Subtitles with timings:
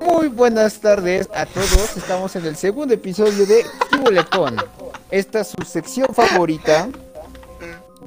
[0.00, 1.96] Muy buenas tardes a todos.
[1.96, 4.56] Estamos en el segundo episodio de Kibulecon.
[5.10, 6.88] Esta es su sección favorita,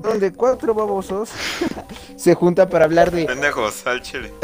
[0.01, 1.29] donde cuatro babosos
[2.17, 3.25] se juntan para hablar de.
[3.25, 4.31] Pendejos, al chile.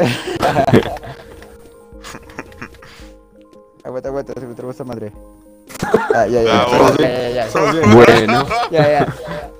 [3.82, 5.10] Aguanta, aguanta, se me trabó esta madre.
[6.14, 6.96] Ah, ya, ya, Bravo.
[6.98, 7.94] ya, ya, ya, ya.
[7.94, 9.06] Bueno, Ya, ya.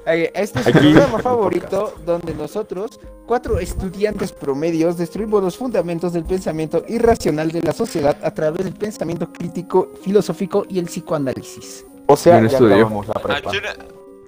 [0.06, 6.12] Este es el Aquí, programa el favorito donde nosotros, cuatro estudiantes promedios, destruimos los fundamentos
[6.12, 11.84] del pensamiento irracional de la sociedad a través del pensamiento crítico, filosófico y el psicoanálisis.
[12.06, 13.50] O sea, ya acabamos la prepa.
[13.50, 13.68] chile,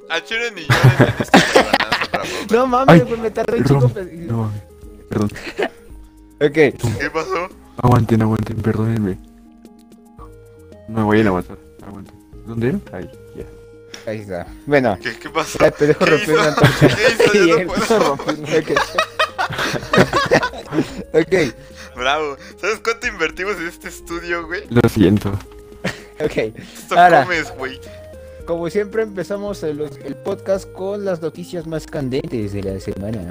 [0.08, 0.68] al chile ni yo.
[2.52, 3.88] No mames, pues me tardé un chico.
[3.88, 4.50] perdón, no,
[5.08, 5.30] perdón,
[6.40, 7.48] Ok, ¿Qué pasó?
[7.78, 9.18] aguanten, aguanten, perdónenme.
[10.88, 12.14] No me vayan a aguanten.
[12.46, 12.78] ¿Dónde era?
[12.92, 13.10] Ahí.
[14.06, 14.46] Ahí está.
[14.66, 15.58] Bueno, ¿Qué, qué pasó?
[15.58, 16.40] ya te dejo ¿Qué romper hizo?
[16.40, 16.88] una antorcha.
[16.88, 17.32] ¿Qué hizo?
[17.34, 18.36] Yo no puedo.
[21.12, 21.54] Ok.
[21.96, 22.36] Bravo.
[22.60, 24.62] ¿Sabes cuánto invertimos en este estudio, güey?
[24.70, 25.30] Lo siento.
[26.20, 26.36] ok.
[26.36, 27.22] Esto Ahora.
[27.24, 27.80] comes, güey.
[28.46, 33.22] Como siempre empezamos el, el podcast con las noticias más candentes de la semana.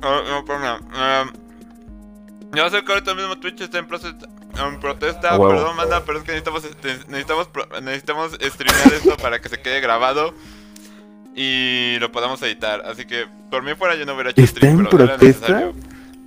[0.00, 0.80] No, no, espérame.
[0.94, 1.32] Um,
[2.56, 4.16] yo sé que ahorita mismo Twitch está en, proces-
[4.56, 9.40] en protesta, perdón, manda, pero es que necesitamos, este, necesitamos, pro- necesitamos streamear esto para
[9.40, 10.34] que se quede grabado
[11.34, 12.82] y lo podamos editar.
[12.86, 15.46] Así que por mí fuera yo no hubiera hecho ¿Está stream, en pero era protesta?
[15.48, 15.74] necesario.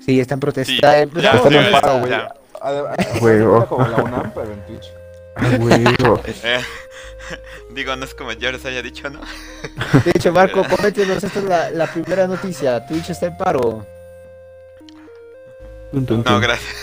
[0.05, 0.73] Sí, está en protesta.
[0.73, 3.19] Sí, ya, Están sí, en paro, güey.
[3.19, 3.65] Juego.
[3.67, 4.85] como la UNAM, pero en Twitch.
[6.43, 6.61] Eh,
[7.73, 9.19] digo, no es como yo les haya dicho, ¿no?
[10.05, 12.85] De hecho, Marco, coméntenos, esta es la, la primera noticia.
[12.85, 13.85] Twitch está en paro.
[16.23, 16.75] No, gracias.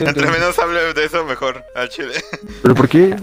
[0.00, 2.14] Entre menos hable de eso, mejor al chile.
[2.62, 3.16] ¿Pero por qué?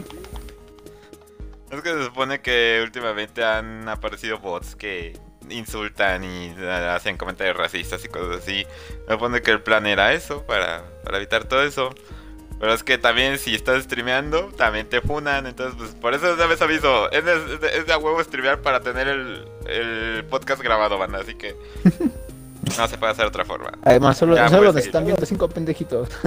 [1.72, 5.18] Es que se supone que últimamente han aparecido bots que
[5.50, 8.66] insultan y hacen comentarios racistas y cosas así.
[9.08, 11.94] Se supone que el plan era eso, para, para evitar todo eso.
[12.60, 15.48] Pero es que también si estás streameando, también te funan.
[15.48, 17.10] Entonces, pues por eso una vez aviso.
[17.12, 20.98] Es de, es de- es de a huevo streamear para tener el, el podcast grabado,
[20.98, 21.20] banda.
[21.20, 21.56] Así que
[22.78, 23.72] no se puede hacer de otra forma.
[23.84, 26.10] Además, solo, Ya, solo pues, nos están viendo cinco pendejitos.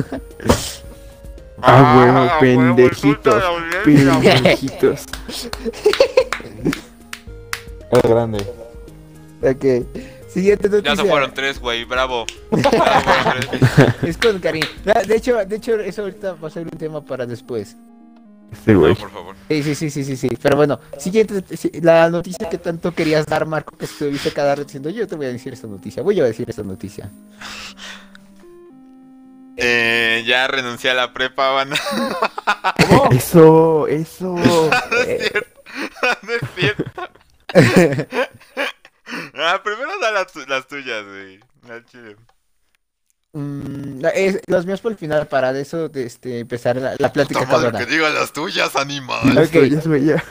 [1.65, 3.45] Ah, huevo, huevo, pendejitos.
[3.85, 5.05] Pendejitos.
[7.93, 8.39] Es grande.
[9.43, 9.65] ok.
[10.29, 10.97] Siguiente Ya noticia.
[10.97, 12.25] se fueron tres, güey, bravo.
[12.51, 13.63] Ya tres.
[14.03, 14.67] Es con cariño.
[14.87, 17.77] Ah, De hecho, de hecho, eso ahorita va a ser un tema para después.
[18.53, 18.95] Este No, güey.
[18.95, 19.37] por favor.
[19.49, 20.29] Sí, sí, sí, sí, sí, sí.
[20.41, 24.65] Pero bueno, siguiente, sí, la noticia que tanto querías dar, Marco, que estuviste cada rato
[24.65, 27.11] diciendo, yo te voy a decir esta noticia, voy a decir esta noticia.
[29.57, 31.77] Eh, ya renuncié a la prepa, banda.
[33.11, 34.35] Eso, eso.
[34.93, 35.61] No es cierto.
[36.23, 36.85] No es cierto.
[39.35, 41.39] Ah, primero da las tuyas, güey.
[41.69, 42.17] Al chile.
[43.35, 47.13] Mm, es- los míos por el final, para de eso de, este, empezar la, la
[47.13, 49.21] plática Puta madre, que diga las tuyas, animal.
[49.25, 49.45] Ya Ok.
[49.47, 50.25] estoy, ya estoy, ya.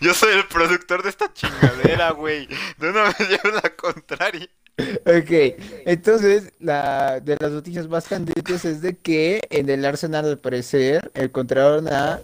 [0.00, 2.48] Yo soy el productor de esta chingadera, güey.
[2.78, 4.48] De una vez llevo la contraria.
[4.78, 10.38] Ok, entonces, la de las noticias más candentes es de que en el Arsenal, al
[10.38, 12.20] parecer, encontraron a...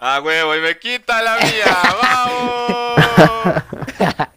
[0.00, 1.78] Ah, huevo, y me quita la mía.
[2.02, 2.96] ¡Vamos!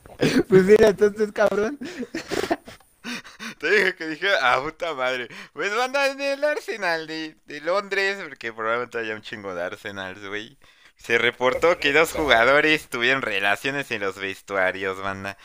[0.49, 1.79] Pues mira, entonces, cabrón,
[3.59, 5.27] Te dije que dije, ah, puta madre.
[5.53, 10.25] Pues banda en el Arsenal de, de Londres, porque probablemente haya un chingo de Arsenals,
[10.27, 10.57] güey.
[10.97, 15.37] Se reportó que dos jugadores tuvieron relaciones en los vestuarios, banda.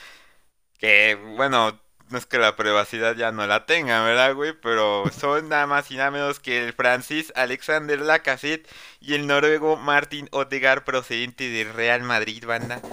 [0.79, 1.81] Que, bueno,
[2.11, 4.53] no es que la privacidad ya no la tengan, ¿verdad, güey?
[4.61, 8.69] Pero son nada más y nada menos que el Francis Alexander Lacazette
[9.01, 12.85] y el noruego Martin Odegaard procedente del Real Madrid, banda.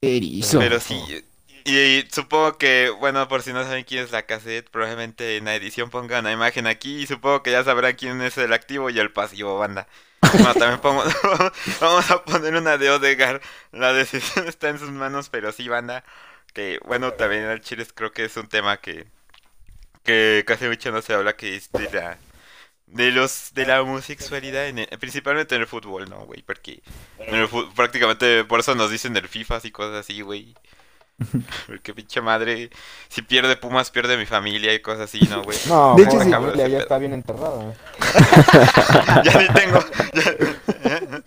[0.00, 0.58] erizo.
[0.58, 1.24] Pero sí,
[1.66, 5.54] y, supongo que, bueno, por si no saben quién es la cassette, probablemente en la
[5.54, 8.98] edición pongan una imagen aquí y supongo que ya sabrán quién es el activo y
[8.98, 9.88] el pasivo, banda.
[10.32, 11.04] Bueno, también pongo,
[11.80, 13.40] vamos a poner una de Odegar.
[13.72, 16.04] La decisión está en sus manos, pero sí, banda.
[16.54, 19.06] Que, bueno, también el Chile creo que es un tema que,
[20.04, 22.18] que casi mucho no se habla, que es de la...
[22.86, 26.42] De los de la homosexualidad, en el- principalmente en el fútbol, ¿no, güey?
[26.42, 26.82] Porque
[27.18, 30.56] en el prácticamente por eso nos dicen del FIFA y cosas así, güey.
[31.66, 32.70] Porque pinche madre,
[33.08, 35.56] si pierde Pumas, pierde mi familia y cosas así, ¿no, güey?
[35.68, 36.30] No, De de hecho, sí.
[36.30, 37.74] familia ya está bien enterrada.
[39.24, 39.78] ya ni tengo.
[40.84, 41.22] ya-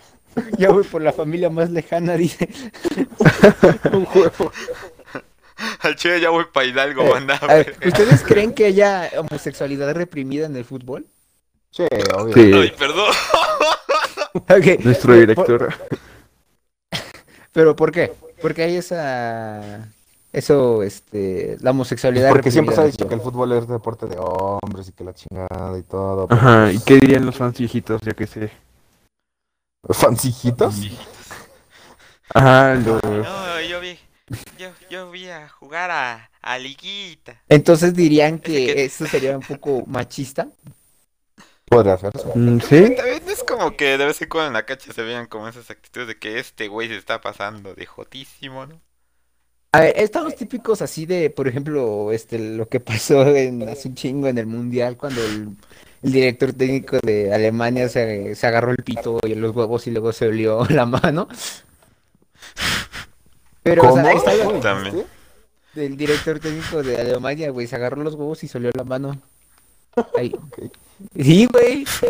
[0.57, 2.47] Ya voy por la familia más lejana, dice.
[3.91, 4.51] Un juego.
[5.81, 7.39] al chile ya voy para Hidalgo, Eh, banda.
[7.47, 11.07] ver, ¿Ustedes creen que haya homosexualidad reprimida en el fútbol?
[11.71, 11.83] Sí,
[12.15, 12.33] obvio.
[12.33, 13.13] Sí, Ay, perdón.
[14.33, 15.73] Ok, nuestro por- director.
[17.51, 18.13] ¿Pero por qué?
[18.41, 19.89] Porque hay esa...
[20.31, 22.29] Eso, este, la homosexualidad.
[22.29, 25.13] Porque siempre se ha dicho que el fútbol es deporte de hombres y que la
[25.13, 26.27] chingada y todo.
[26.29, 27.99] Ajá, ¿y qué dirían los fans viejitos?
[28.01, 28.51] Ya que sé.
[29.89, 30.75] ¿Fancijitos?
[32.33, 33.01] Ajá, los...
[33.01, 33.97] No, yo vi,
[34.59, 37.41] yo, yo vi a jugar a, a Liguita.
[37.49, 40.47] Entonces dirían que que- eso sería un poco machista.
[41.69, 42.27] Podría hacerse.
[42.35, 42.95] Mm, ¿Sí?
[42.95, 45.69] También es como que de vez en cuando en la cancha se vean como esas
[45.69, 48.81] actitudes de que este güey se está pasando de jotísimo, ¿no?
[49.71, 53.95] A ver, estamos típicos así de, por ejemplo, este, lo que pasó en, hace un
[53.95, 55.55] chingo en el Mundial cuando el,
[56.01, 60.11] el director técnico de Alemania se, se agarró el pito y los huevos y luego
[60.11, 61.27] se olió la mano.
[63.63, 64.01] Pero, o ¿Cómo?
[64.01, 64.95] sea, ahí está lo- ¿Cómo También.
[64.95, 65.19] dijiste?
[65.75, 69.21] el director técnico de Alemania, güey, se agarró los huevos y se olió la mano.
[70.17, 70.33] Ahí.
[71.19, 71.85] Sí, güey.
[71.85, 72.07] Sí,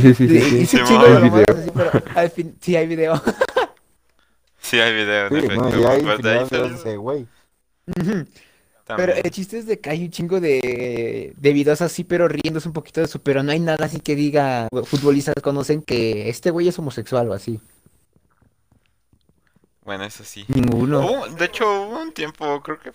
[0.00, 0.66] sí, sí, sí.
[0.66, 1.44] Sí, hay de video.
[1.48, 3.22] así, pero al fin, sí hay video.
[4.60, 5.62] sí hay video, en Sí, efecto.
[5.70, 6.42] no, y hay pues de
[6.74, 7.26] ese güey.
[8.96, 12.68] Pero el chiste es de que hay un chingo de, de videos así, pero riéndose
[12.68, 16.50] un poquito de eso, pero no hay nada así que diga, futbolistas conocen que este
[16.50, 17.60] güey es homosexual o así.
[19.84, 20.44] Bueno, eso sí.
[20.48, 21.00] Ninguno.
[21.06, 22.92] Hubo- de hecho, hubo un tiempo, creo que...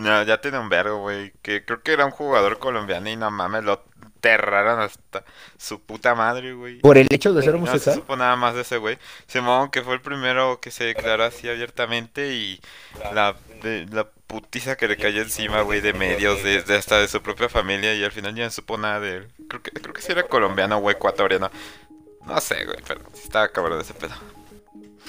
[0.00, 1.32] No, ya tiene un vergo, güey.
[1.42, 3.82] Que creo que era un jugador colombiano y no mames, lo
[4.16, 5.24] aterraron hasta
[5.56, 6.80] su puta madre, güey.
[6.80, 7.96] Por el hecho de ser No se homosexual.
[7.96, 8.98] supo nada más de ese güey.
[9.26, 12.60] Simón, que fue el primero que se declaró así abiertamente y
[13.14, 17.08] la, de- la putiza que le cayó encima, güey, de medios, de, de hasta de
[17.08, 19.28] su propia familia y al final ya no supo nada de él.
[19.48, 21.50] Creo que, creo que sí era colombiano o ecuatoriano.
[22.26, 24.14] No sé, güey, pero estaba cabrón ese pedo.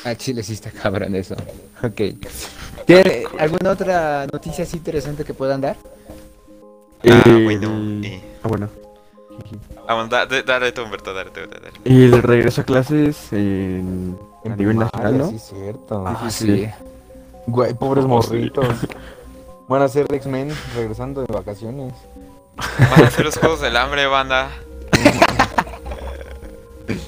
[0.06, 1.36] Ah, Chile sí está cabrón eso.
[1.84, 2.02] Ok.
[2.86, 5.76] ¿Tiene alguna otra noticia así interesante que puedan dar?
[7.04, 8.22] Ah, Eh, bueno, eh.
[8.44, 8.70] Ah, bueno.
[9.88, 11.72] Ah, bueno, da- da- dale tú, Humberto, dale tú, dale.
[11.84, 14.18] Y el regreso a clases en...
[14.46, 15.30] a nivel nacional, ¿no?
[15.30, 16.04] Sí, cierto.
[16.08, 16.70] Ah, sí, sí.
[17.48, 18.66] Güey, pobres morritos.
[19.68, 21.94] Van a ser X-Men regresando de vacaciones.
[22.92, 24.50] Van a hacer los juegos del hambre, banda.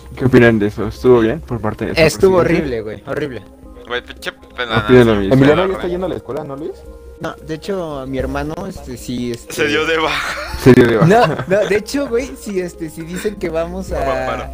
[0.15, 0.87] ¿Qué opinan de eso?
[0.87, 3.03] ¿Estuvo bien por parte de Estuvo horrible, güey.
[3.05, 3.43] Horrible.
[3.87, 4.85] Güey, pinche Opino pelana.
[4.89, 5.33] lo mismo.
[5.33, 6.71] Emiliano ya está yendo a la escuela, ¿no, Luis?
[7.19, 9.53] No, de hecho, mi hermano, este, sí, este...
[9.53, 10.57] Se dio de baja.
[10.59, 11.07] Serio de baja.
[11.07, 14.49] No, no, de hecho, güey, si este, si dicen que vamos a,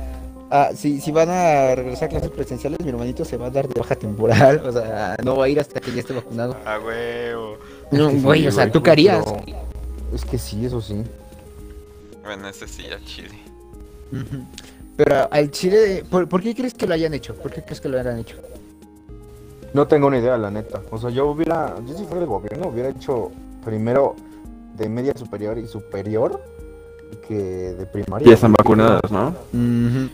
[0.51, 3.67] a si, si van a regresar a clases presenciales, mi hermanito se va a dar
[3.67, 6.55] de baja temporal, o sea, no va a ir hasta que ya esté vacunado.
[6.65, 7.57] A huevo.
[7.91, 9.25] No, Es que sí, güey, o sea, güey, ¿tú qué harías?
[10.13, 11.03] Es que sí, eso sí.
[12.23, 13.39] Bueno, ese sí, ya chile.
[14.99, 17.33] Pero al Chile, ¿por, por qué crees que lo hayan hecho?
[17.33, 18.35] ¿Por qué crees que lo hayan hecho?
[19.73, 20.81] No tengo una idea, la neta.
[20.91, 23.31] O sea, yo hubiera, yo si fuera el gobierno, hubiera hecho
[23.63, 24.17] primero
[24.75, 26.43] de media superior y superior
[27.29, 28.27] que de primaria.
[28.27, 28.57] Ya están güey.
[28.57, 29.33] vacunados, ¿no?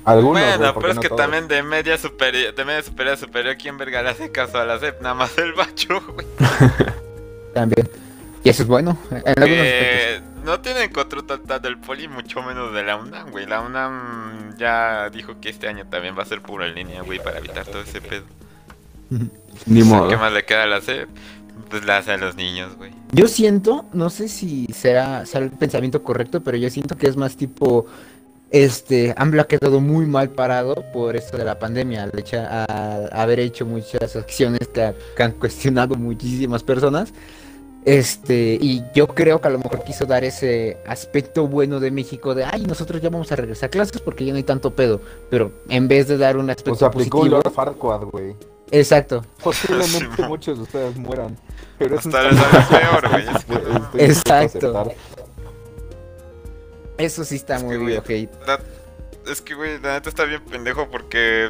[0.05, 1.19] Algunos, Bueno, pero es no que todos.
[1.19, 4.65] también de media superior, de media superior a superior, ¿quién verga le hace caso a
[4.65, 5.01] la CEP?
[5.01, 6.27] Nada más el bacho, güey.
[7.55, 7.89] También.
[8.43, 10.34] Y eso es bueno, en algunos aspectos.
[10.45, 13.47] No tienen control total del poli, mucho menos de la UNAM, güey.
[13.47, 17.17] La UNAM ya dijo que este año también va a ser puro en línea, güey,
[17.21, 18.23] para evitar todo ese pedo.
[19.65, 20.09] Ni O sea, modo.
[20.09, 21.09] ¿Qué más le queda a la CEP?
[21.69, 22.91] Pues la hace a los niños, güey.
[23.11, 27.17] Yo siento, no sé si será, será el pensamiento correcto, pero yo siento que es
[27.17, 27.87] más tipo,
[28.51, 33.09] este, AMLO ha quedado muy mal parado por esto de la pandemia, al, echa- al
[33.13, 37.13] haber hecho muchas acciones que, ha- que han cuestionado muchísimas personas.
[37.85, 42.33] Este, y yo creo que a lo mejor quiso dar ese aspecto bueno de México
[42.33, 44.99] de, ay, nosotros ya vamos a regresar a clases porque ya no hay tanto pedo,
[45.29, 48.35] pero en vez de dar un aspecto O sea, aplicó positivo, Lord Farquaad, güey.
[48.71, 51.37] exacto, Posiblemente muchos de ustedes mueran.
[51.77, 53.25] Pero eso Hasta les peor, güey.
[53.35, 54.91] Estoy Exacto.
[56.97, 58.09] eso sí está Es muy güey, ok.
[58.47, 58.59] La-
[59.31, 61.49] es que, güey, la neta está bien pendejo porque.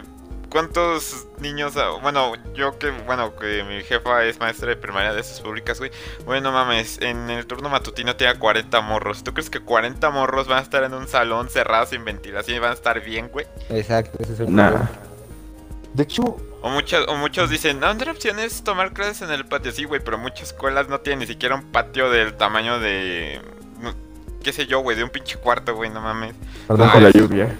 [0.55, 1.75] ¿Cuántos niños.?
[1.75, 2.89] ah, Bueno, yo que.
[2.89, 5.91] Bueno, que mi jefa es maestra de primaria de esas públicas, güey.
[6.23, 9.21] Bueno, mames, en el turno matutino tenía 40 morros.
[9.21, 12.59] ¿Tú crees que 40 morros van a estar en un salón cerrado sin ventilación y
[12.61, 13.45] van a estar bien, güey?
[13.67, 14.69] Exacto, ese es el Nah.
[14.69, 14.91] problema.
[15.93, 19.45] De hecho, O, muchos o muchos dicen, no, otra opción es tomar clases en el
[19.45, 19.73] patio.
[19.73, 23.41] Sí, güey, pero muchas escuelas no tienen ni siquiera un patio del tamaño de.
[23.81, 23.93] no,
[24.41, 26.33] qué sé yo, güey, de un pinche cuarto, güey, no mames.
[26.65, 27.19] perdón Con la sí.
[27.19, 27.53] lluvia.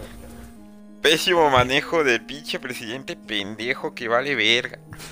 [1.05, 4.79] Pésimo manejo del pinche presidente pendejo que vale verga.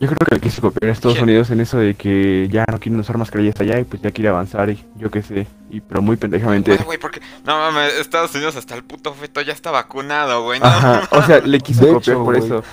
[0.00, 1.20] Yo creo que le quiso copiar a Estados.
[1.20, 4.30] Unidos en eso de que ya no quieren usar mascarillas allá y pues ya quiere
[4.30, 5.46] avanzar y yo qué sé.
[5.70, 6.72] Y pero muy pendejamente.
[6.72, 7.20] Ay, güey, porque.
[7.44, 10.58] No mames, Estados Unidos hasta el puto feto ya está vacunado, güey.
[10.58, 12.64] No, Ajá, o sea, le quiso De copiar hecho, por eso.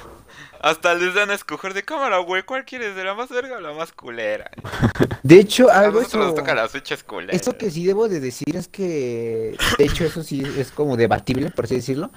[0.61, 2.43] Hasta les dan a escoger de cámara, güey.
[2.43, 2.95] ¿Cuál quieres?
[2.95, 4.51] ¿De la más verga o la más culera?
[5.23, 7.39] De hecho, A algo nosotros eso, nos toca las fechas culeras.
[7.41, 11.51] eso que sí debo de decir es que, de hecho, eso sí es como debatible,
[11.51, 12.11] por así decirlo.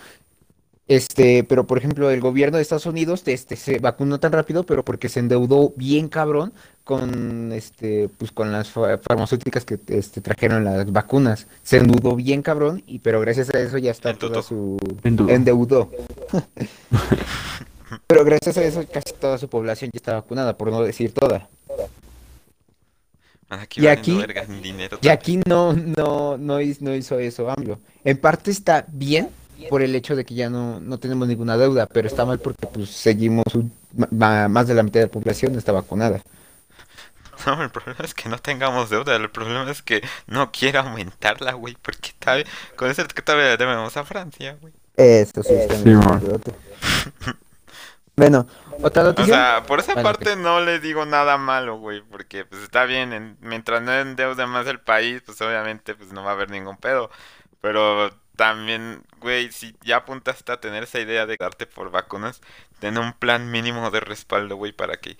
[0.88, 4.84] Este, pero por ejemplo, el gobierno de Estados Unidos este, se vacunó tan rápido, pero
[4.84, 6.52] porque se endeudó bien cabrón
[6.84, 11.46] con este, pues con las fa- farmacéuticas que este, trajeron las vacunas.
[11.62, 14.42] Se endeudó bien cabrón, y pero gracias a eso ya está toda Endeudó.
[14.42, 15.30] su Endeudó.
[15.32, 15.90] endeudó.
[18.06, 21.48] Pero gracias a eso casi toda su población ya está vacunada, por no decir toda.
[23.48, 24.12] Aquí Y aquí-
[24.62, 24.98] dinero.
[25.02, 27.78] Y aquí no, no, no, no hizo eso AMLO.
[28.04, 29.28] En parte está bien
[29.68, 32.66] por el hecho de que ya no, no tenemos ninguna deuda, pero está mal porque
[32.66, 33.72] pues seguimos, un-
[34.10, 36.22] ma- más de la mitad de la población está vacunada.
[37.44, 39.16] No, el problema es que no tengamos deuda.
[39.16, 41.76] El problema es que no quiera aumentarla, güey.
[41.82, 42.36] Porque está.
[42.76, 44.72] Con eso que todavía le debemos a Francia, güey.
[44.96, 45.82] Eso sí, está Sí.
[48.16, 48.46] Bueno,
[48.82, 49.26] otra O noticia.
[49.26, 53.12] sea, por esa Vale, parte no le digo nada malo, güey, porque pues está bien,
[53.12, 56.78] en- mientras no endeude más el país, pues obviamente pues no va a haber ningún
[56.78, 57.10] pedo.
[57.60, 62.40] Pero también, güey, si ya apuntaste a tener esa idea de darte por vacunas,
[62.80, 65.18] ten un plan mínimo de respaldo, güey, para que...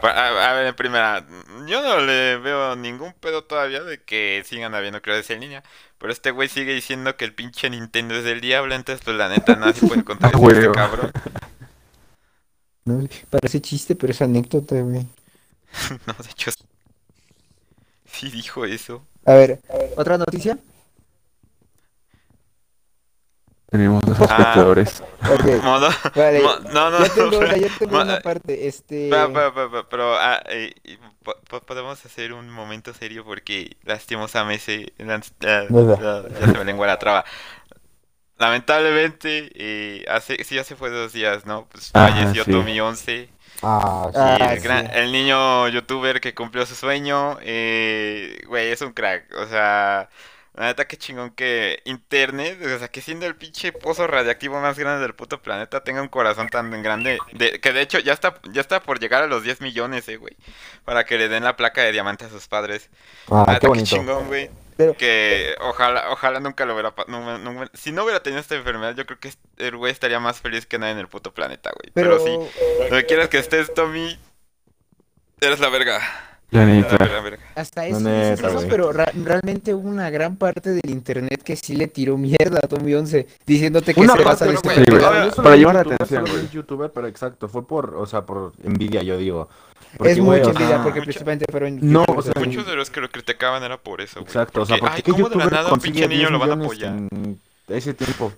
[0.00, 1.26] pa- A, a ver, en primera,
[1.68, 5.62] yo no le veo ningún pedo todavía de que sigan habiendo clases en línea,
[5.98, 9.28] pero este güey sigue diciendo que el pinche Nintendo es del diablo, entonces pues la
[9.30, 11.12] neta nadie puede contradecir a este cabrón.
[12.84, 13.00] No,
[13.30, 15.06] parece chiste, pero es anécdota, güey.
[16.06, 16.50] No, de hecho,
[18.06, 19.04] sí dijo eso.
[19.24, 19.60] A ver,
[19.96, 20.58] otra noticia.
[23.70, 24.24] Tenemos dos Ah.
[24.24, 25.02] espectadores.
[25.32, 26.40] Ok, Modo- vale.
[26.42, 28.68] mo- no, no, Ya tengo no, una, ya tengo una parte.
[28.68, 29.08] Este.
[29.10, 30.74] Pero, pero, pero, pero, pero, ah, eh,
[31.24, 36.98] po- podemos hacer un momento serio porque lastimosamente la- la- ya se me lengua la
[37.00, 37.24] traba.
[38.38, 41.66] Lamentablemente, eh, hace, sí, hace fue dos días, ¿no?
[41.70, 42.50] Pues Ah, falleció sí.
[42.50, 43.28] Tommy 11,
[43.62, 44.18] Ah, sí.
[44.20, 44.92] Ah, el, gran- sí.
[44.94, 47.38] el niño youtuber que cumplió su sueño.
[47.42, 49.32] Eh, güey, es un crack.
[49.38, 50.08] O sea,
[50.54, 54.78] la neta que chingón que Internet, o sea, que siendo el pinche pozo radiactivo más
[54.78, 57.18] grande del puto planeta, tenga un corazón tan grande.
[57.32, 60.16] De, que de hecho ya está, ya está por llegar a los 10 millones, eh,
[60.16, 60.36] güey.
[60.84, 62.90] Para que le den la placa de diamante a sus padres.
[63.30, 63.86] Ah, La neta qué que bonito.
[63.86, 64.50] chingón, güey.
[64.76, 68.94] Pero- Que ojalá, ojalá nunca lo hubiera no- no- si no hubiera tenido esta enfermedad,
[68.96, 71.92] yo creo que el güey estaría más feliz que nadie en el puto planeta, güey.
[71.94, 72.50] Pero, Pero, sí,
[72.90, 74.18] donde quieras que estés, Tommy,
[75.40, 76.00] eres la verga.
[76.50, 76.96] La La neta.
[76.98, 77.42] verga, verga.
[77.56, 82.16] hasta eso, neta, pero realmente hubo una gran parte del internet que sí le tiró
[82.16, 84.84] mierda a Tommy 11, diciéndote que Una se basa no, este Sí,
[85.42, 86.48] Para vi llamar la atención, güey.
[86.50, 89.48] youtuber, pero exacto, fue por, o sea, por envidia, yo digo.
[89.96, 92.32] Porque, Es mucha envidia porque mucha- principalmente fueron No, o sea.
[92.36, 94.26] Muchos de los que lo criticaban era por eso, güey.
[94.26, 96.30] Exacto, o sea, Porque, ay, qué ¿cómo de la youtuber nada un pinche niño 10
[96.30, 96.92] lo van a apoyar?
[96.94, 98.32] en ese tiempo?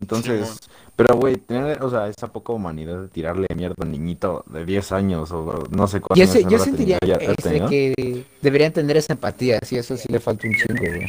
[0.00, 0.58] Entonces,
[0.96, 4.64] pero güey, tener, o sea, esa poca humanidad de tirarle mierda a un niñito de
[4.64, 8.96] 10 años o no sé cuántos Yo, sé- yo sentiría ya- este, que deberían tener
[8.96, 11.06] esa empatía, sí, eso sí le falta un chingo, güey.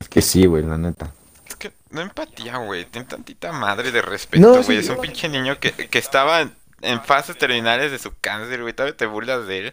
[0.00, 1.12] Es que sí, güey, la neta.
[1.48, 2.84] Es que no empatía, güey.
[2.84, 4.64] Ten tantita madre de respeto, No, güey.
[4.64, 6.48] sí, es un pinche niño que, que estaba
[6.80, 8.74] en, fases terminales de su cáncer, güey.
[8.74, 9.72] Todavía te burlas de él.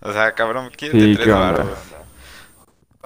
[0.00, 1.34] O sea, cabrón, quieres Sí, de tres.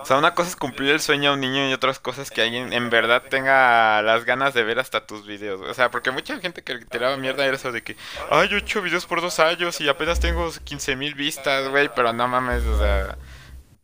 [0.01, 2.43] O sea, una cosa es cumplir el sueño a un niño y otras cosas que
[2.43, 5.61] alguien en verdad tenga las ganas de ver hasta tus videos.
[5.61, 7.97] O sea, porque mucha gente que tiraba mierda era eso de que,
[8.31, 11.91] ay, yo he hecho videos por dos años y apenas tengo 15 mil vistas, güey,
[11.95, 13.19] pero no mames, o sea,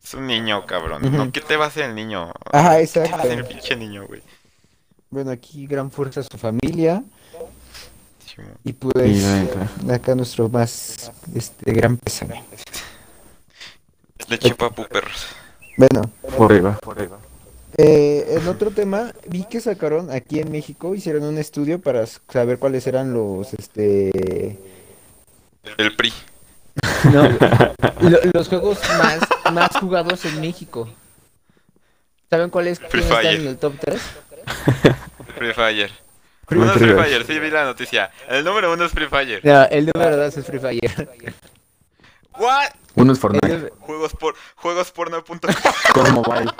[0.01, 1.31] es un niño, cabrón.
[1.31, 2.31] ¿Qué te va a hacer el niño?
[2.51, 3.53] Ajá, ¿Qué te va a hacer el exacto.
[3.53, 4.21] pinche niño, güey?
[5.09, 7.03] Bueno, aquí gran fuerza a su familia.
[8.63, 9.93] Y pues neta.
[9.93, 12.43] acá nuestro más este gran pésame.
[14.27, 15.27] De chipapu, perros.
[15.77, 16.73] Bueno, Forever.
[17.77, 22.57] eh, en otro tema vi que sacaron aquí en México hicieron un estudio para saber
[22.59, 24.57] cuáles eran los este
[25.77, 26.13] El PRI.
[27.13, 27.23] no,
[28.09, 29.19] lo- los juegos más
[29.53, 30.89] más jugados en México.
[32.29, 33.39] ¿Saben cuál es quién está Fire.
[33.41, 34.01] en el top 3?
[35.37, 35.91] Free Fire.
[36.47, 37.25] Free Uno es Free Fire.
[37.25, 38.11] Sí vi la noticia.
[38.27, 39.41] El número uno es Free Fire.
[39.43, 41.09] No, el número 2 es Free Fire.
[42.37, 42.69] What?
[42.95, 45.39] Uno es Fortnite, Juegos por juegosporno.com.
[45.93, 46.51] con mobile.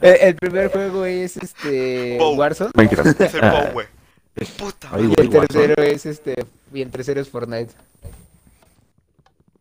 [0.00, 2.36] El, el primer juego es este Wow.
[2.38, 3.20] Warzone Minecraft.
[3.20, 3.86] Es el POW, güey.
[4.56, 5.14] Puta Ay, madre.
[5.18, 7.72] y el tercero es este y el tercero es Fortnite.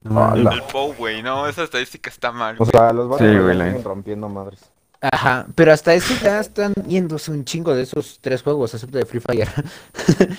[0.03, 0.33] No.
[0.35, 1.21] El POW, güey.
[1.21, 2.55] No, esa estadística está mal.
[2.59, 4.61] O sea, los vatos Sí, rompiendo madres.
[5.01, 9.05] Ajá, pero hasta eso ya están yéndose un chingo de esos tres juegos, excepto de
[9.05, 9.47] Free Fire.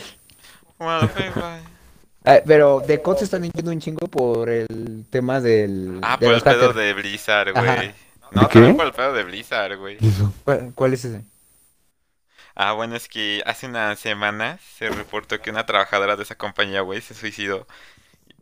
[0.79, 1.63] Bueno, Free Fire.
[2.25, 6.27] Ah, pero de COD se están yendo un chingo por el tema del Ah, de
[6.27, 6.75] por el pedo hackers.
[6.77, 7.95] de Blizzard, güey.
[8.33, 9.99] No, también por el pedo de Blizzard, güey.
[10.45, 11.23] ¿Cuál, cuál es ese?
[12.55, 16.81] Ah, bueno, es que hace una semana se reportó que una trabajadora de esa compañía,
[16.83, 17.67] güey, se suicidó.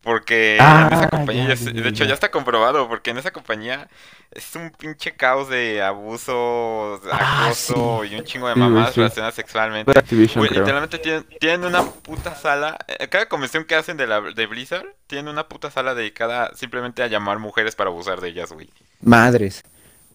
[0.02, 2.08] Porque Ah, en esa compañía, ya, de hecho ya.
[2.08, 3.88] ya está comprobado, porque en esa compañía
[4.30, 9.00] es un pinche caos de abuso, Ah, acoso y un chingo de Sí, mamadas sí.
[9.00, 9.92] relacionadas sexualmente.
[9.92, 10.44] Creo.
[10.44, 12.78] literalmente tienen, tienen una puta sala.
[12.86, 17.02] eh, Cada convención que hacen de, la, de Blizzard, tienen una puta sala dedicada simplemente
[17.02, 18.70] a llamar mujeres para abusar de ellas, güey.
[19.00, 19.62] Madres.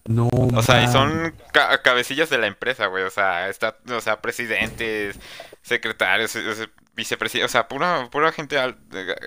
[0.06, 3.04] No, O sea, y son ca- cabecillas de la empresa, güey.
[3.04, 5.18] O sea, está, o sea, presidentes,
[5.62, 6.36] secretarios,
[6.96, 8.56] vicepresidentes, o sea, pura, pura gente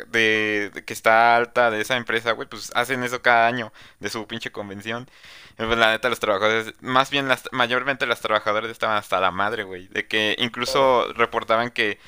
[0.09, 4.27] de, que está alta de esa empresa, güey, pues hacen eso cada año de su
[4.27, 5.09] pinche convención.
[5.57, 9.65] Pues, la neta, los trabajadores, más bien las, mayormente las trabajadoras estaban hasta la madre,
[9.65, 9.89] güey.
[9.89, 11.99] De que incluso reportaban que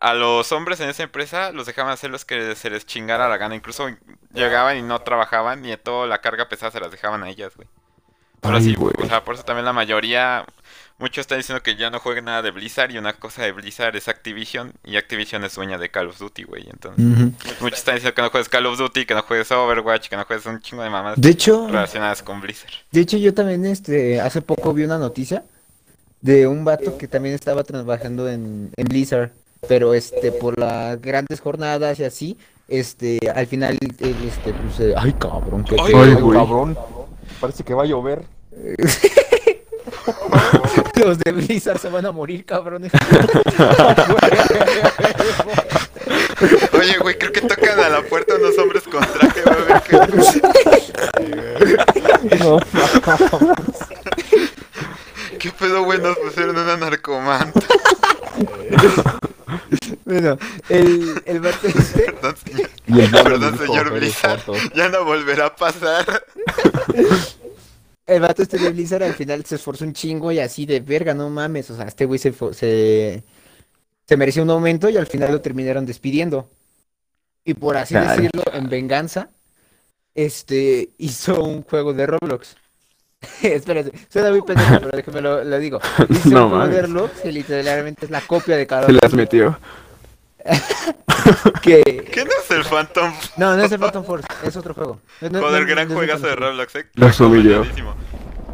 [0.00, 3.36] a los hombres en esa empresa los dejaban hacer los que se les chingara la
[3.38, 3.54] gana.
[3.54, 3.88] Incluso
[4.32, 7.68] llegaban y no trabajaban y toda la carga pesada se las dejaban a ellas, güey.
[8.42, 8.94] Ay, sí, güey.
[9.02, 10.44] o sea, por eso también la mayoría,
[10.98, 13.96] muchos están diciendo que ya no jueguen nada de Blizzard y una cosa de Blizzard
[13.96, 16.68] es Activision y Activision es dueña de Call of Duty, güey.
[16.70, 17.04] Entonces,
[17.60, 20.24] muchos están diciendo que no juegues Call of Duty, que no juegues Overwatch, que no
[20.24, 22.72] juegues un chingo de mamadas De hecho, relacionadas con Blizzard.
[22.92, 25.42] de hecho yo también este hace poco vi una noticia
[26.20, 29.32] de un vato que también estaba trabajando en, en Blizzard,
[29.68, 32.38] pero este por las grandes jornadas y así,
[32.68, 35.92] este al final este pues eh, ay cabrón, qué Ay,
[36.32, 36.76] cabrón.
[37.40, 38.22] Parece que va a llover.
[40.96, 42.92] Los de Blizzard se van a morir, cabrones.
[46.78, 49.56] Oye, güey, creo que tocan a la puerta unos hombres con traje, güey.
[49.56, 49.82] a ver
[52.28, 52.58] qué- No,
[55.38, 55.98] ¿Qué pedo, güey?
[56.00, 57.60] Nos pusieron una narcomanta.
[60.04, 62.70] Bueno, el, el vato este, Perdón, señor.
[62.86, 64.40] Y el Perdón, señor "Eres Blizzard.
[64.44, 64.58] joto".
[64.74, 66.24] Ya no volverá a pasar.
[68.06, 71.14] el vato este de Blizzard al final se esforzó un chingo y así de verga,
[71.14, 71.70] no mames.
[71.70, 73.22] O sea, este güey se, se,
[74.06, 76.48] se mereció un aumento y al final lo terminaron despidiendo.
[77.44, 79.30] Y por así decirlo, en venganza,
[80.14, 82.56] este hizo un juego de Roblox.
[83.42, 85.80] Espérate, suena muy pendejo, pero déjame lo, lo digo.
[86.08, 86.70] Hizo No un.
[86.72, 89.58] Roblox que literalmente es la copia de Call Se of las Duty, metió.
[91.62, 91.82] que
[92.12, 93.12] ¿Qué no es el Phantom?
[93.36, 95.00] No, no es el Phantom Force, es otro juego.
[95.20, 96.36] No- no- Joder, no- gran no juegazo de.
[96.36, 96.86] Roblox, eh.
[97.20, 97.64] Humilló.
[97.64, 97.94] Recomendadísimo.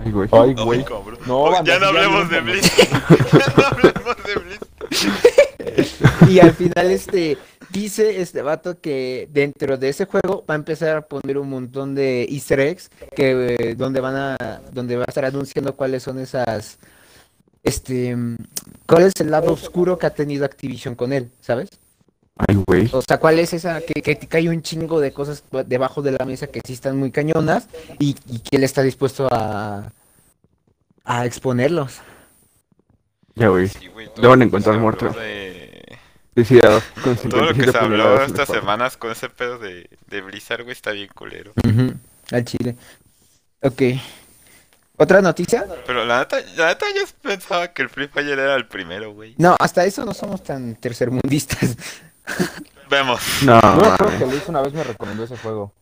[0.05, 0.29] Ay, güey.
[0.33, 0.85] Ay, güey.
[1.27, 2.77] No, Oh, ya no hablemos de Blitz.
[2.77, 6.29] ya no hablemos de Blitz.
[6.29, 7.37] Y al final este
[7.73, 11.95] dice este vato que dentro de ese juego va a empezar a poner un montón
[11.95, 16.19] de easter eggs que eh, donde van a donde va a estar anunciando cuáles son
[16.19, 16.79] esas
[17.63, 18.17] este
[18.87, 21.69] cuál es el lado oscuro que ha tenido Activision con él, ¿sabes?
[22.37, 22.89] Ay, güey.
[22.93, 26.13] O sea, cuál es esa que, que, que hay un chingo de cosas debajo de
[26.13, 29.93] la mesa que sí están muy cañonas y, y que él está dispuesto a
[31.05, 32.01] a exponerlos.
[33.35, 33.69] Ya, güey.
[33.69, 35.09] Sí, güey, Lo van a encontrar muerto.
[35.11, 35.62] de-
[36.35, 36.83] Suicidado.
[37.03, 40.63] Con Todo lo que 57 se habló estas semanas con ese pedo de, de Blizzard,
[40.63, 41.53] güey, está bien culero.
[42.31, 42.77] Al chile.
[43.61, 43.83] Ok.
[44.97, 45.67] ¿Otra noticia?
[45.87, 49.35] Pero la neta, la neta yo pensaba que el Free Fire era el primero, güey.
[49.39, 51.77] No, hasta eso no somos tan tercermundistas.
[52.91, 53.21] Vemos.
[53.43, 55.73] No, No, creo que Luis una vez me recomendó ese juego.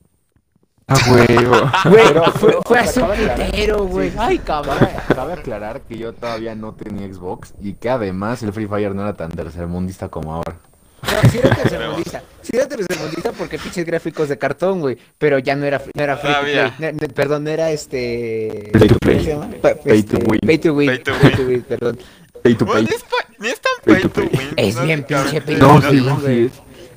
[0.91, 1.71] Ah, huevo.
[1.91, 4.11] Güey, Pero- fue, pero, fue hace un putero, güey.
[4.11, 4.77] Sí, Ay, cabrón.
[4.79, 8.95] Cabe, cabe aclarar que yo todavía no tenía Xbox y que además el Free Fire
[8.95, 10.57] no era tan tercermundista como ahora.
[11.03, 12.23] No, sí era tercermundista.
[12.43, 14.99] Sí era tercermundista porque pinches gráficos de cartón, güey.
[15.17, 16.75] Pero ya no era, no era free to Todavía.
[16.77, 16.93] play.
[16.93, 18.69] No, no, perdón, no era este.
[18.73, 19.15] Play to play.
[19.17, 19.49] ¿Cómo se llama?
[19.63, 20.41] Pa- Pay to este, win.
[20.47, 20.89] Pay to win.
[20.89, 21.37] Pay to Pay win.
[21.37, 21.99] to win, perdón.
[22.43, 22.97] Pay to Bueno, pay.
[23.39, 24.31] ni, es tan Pay pay to pay.
[24.39, 24.49] win.
[24.57, 24.83] Es ¿no?
[24.85, 26.51] bien pinche pay No, to win, no, güey.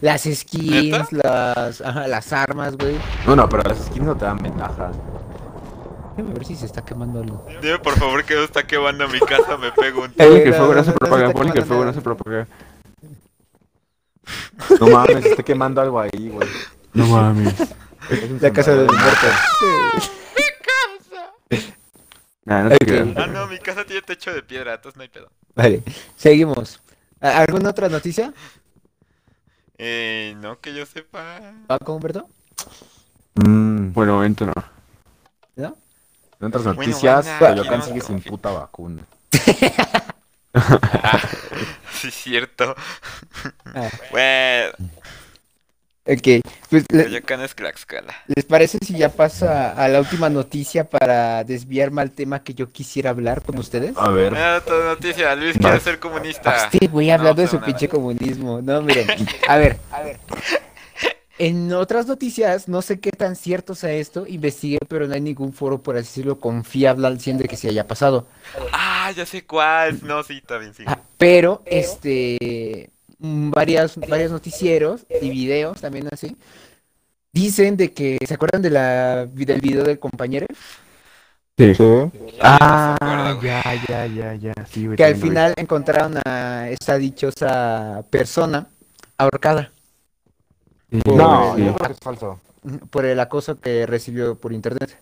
[0.04, 1.08] Las skins, ¿Neta?
[1.12, 2.98] las, ajá, las armas, güey.
[3.26, 4.92] No, no, pero las skins no te dan ventaja.
[6.18, 7.48] Déjame ver si se está quemando algo.
[7.62, 10.52] Dime por favor que no está quemando mi casa, me pego un Pone que el
[10.52, 11.32] no, fuego no no, se no, propaga.
[11.32, 12.48] Pone que el fuego no se propaga.
[14.82, 16.50] No mames, está quemando algo ahí, güey.
[16.94, 17.54] No mames.
[18.42, 19.32] La casa de los muertos.
[22.44, 22.82] Nah, no te Ok.
[22.82, 23.08] creas.
[23.16, 25.30] Ah, no, mi casa tiene techo de piedra, entonces no hay pedo.
[25.56, 25.82] Vale,
[26.18, 26.82] seguimos.
[27.22, 28.34] ¿A- ¿Alguna otra noticia?
[29.86, 31.42] Eh, no que yo sepa.
[31.68, 32.30] Paco Humberto?
[33.36, 34.54] Mm, Por el momento no.
[35.58, 35.78] ¿No?
[36.40, 39.04] en otras Bueno, noticias, Coyoacán sigue sin puta vacuna.
[40.56, 41.20] Ah,
[41.92, 42.76] sí, cierto.
[43.74, 44.74] Ah, Bueno,
[46.06, 48.14] ok, pues Coyoacán es Tlaxcala.
[48.28, 52.72] ¿les parece si ya pasa a la última noticia para desviarme al tema que yo
[52.72, 53.94] quisiera hablar con ustedes?
[53.98, 54.32] A ver.
[54.32, 56.56] Mira otra noticia, Luis quiere ser comunista.
[56.56, 58.62] Este güey hablando de No, su pinche comunismo.
[58.62, 59.08] No, miren,
[59.48, 60.20] a ver, a ver.
[61.40, 65.52] En otras noticias, no sé qué tan cierto sea esto, investigué, pero no hay ningún
[65.52, 68.28] foro, por así decirlo, confiable al 100 de que se haya pasado.
[68.72, 70.00] Ah, ya sé cuál.
[70.04, 70.84] No, sí, bien, sí.
[70.86, 76.36] Ah, pero, este, varias, varios noticieros y videos también así,
[77.32, 80.46] dicen de que, ¿se acuerdan de la, del video del compañero?
[81.58, 81.76] Sí.
[81.76, 81.84] Sí.
[82.42, 83.48] Ah, güey.
[83.48, 84.54] ya, ya, ya, ya.
[84.70, 88.68] Sí, Que al final encontraron a esa dichosa persona
[89.18, 89.72] ahorcada
[90.92, 91.64] Sí, No, sí.
[91.66, 92.40] yo creo que es falso.
[92.64, 94.98] mm, por el acoso que recibió por internet.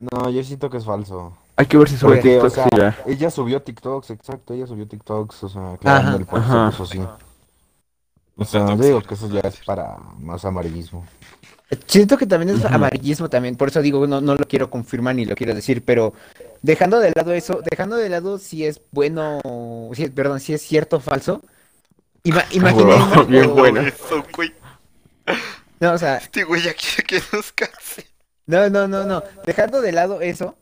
[0.00, 1.36] No, yo siento que es falso.
[1.56, 2.98] Hay que ver si sube Porque, o TikTok, sea, sí, ya.
[3.06, 6.16] ella subió TikToks, exacto, ella subió TikToks, o sea, Ajá.
[6.16, 7.18] el puesto, Ajá.
[8.36, 11.04] O sea, yo digo que eso ya es para más amarillismo.
[11.86, 15.24] Siento que también es amarillismo también, por eso digo, no, no lo quiero confirmar ni
[15.24, 16.12] lo quiero decir, pero
[16.60, 19.40] dejando de lado eso, dejando de lado si es bueno,
[19.94, 21.40] si es, perdón, si es cierto o falso,
[22.24, 23.80] ima- imaginemos, huevo, bien o- bueno.
[23.80, 24.52] Eso, güey.
[25.80, 28.06] no, o sea, Este güey ya quiere que nos canse.
[28.46, 30.56] no, no, no, no, dejando de lado eso,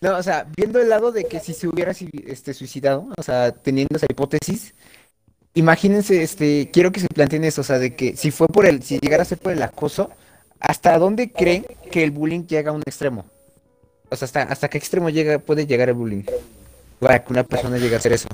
[0.00, 1.92] no, o sea, viendo el lado de que si se hubiera
[2.26, 4.74] este, suicidado, o sea, teniendo esa hipótesis,
[5.54, 8.82] imagínense, este, quiero que se planteen eso, o sea, de que si fue por el,
[8.82, 10.10] si llegara a ser por el acoso,
[10.60, 13.24] ¿hasta dónde creen que el bullying llega a un extremo?
[14.10, 16.22] O sea, ¿hasta, hasta qué extremo llega, puede llegar el bullying?
[16.98, 18.28] Para que una persona llegue a hacer eso.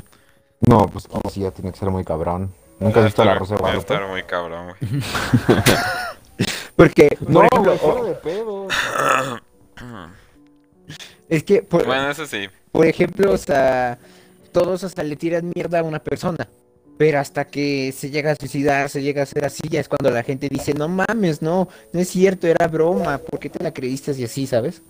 [0.60, 2.52] No, pues que sí, ya tiene que ser muy cabrón.
[2.80, 3.94] ¿Nunca has visto la Rosa de Guadalupe?
[3.94, 5.02] estar muy cabrón, güey.
[6.76, 8.68] Porque, por No, ejemplo, güey, fuera o- de pedo.
[11.28, 12.48] es que, por, Bueno, eso sí.
[12.72, 13.98] por ejemplo, o sea,
[14.52, 16.46] todos hasta le tiran mierda a una persona.
[16.98, 20.10] Pero hasta que se llega a suicidar, se llega a hacer así, ya es cuando
[20.10, 23.72] la gente dice, no mames, no, no es cierto, era broma, ¿por qué te la
[23.72, 24.82] creíste y así, sabes?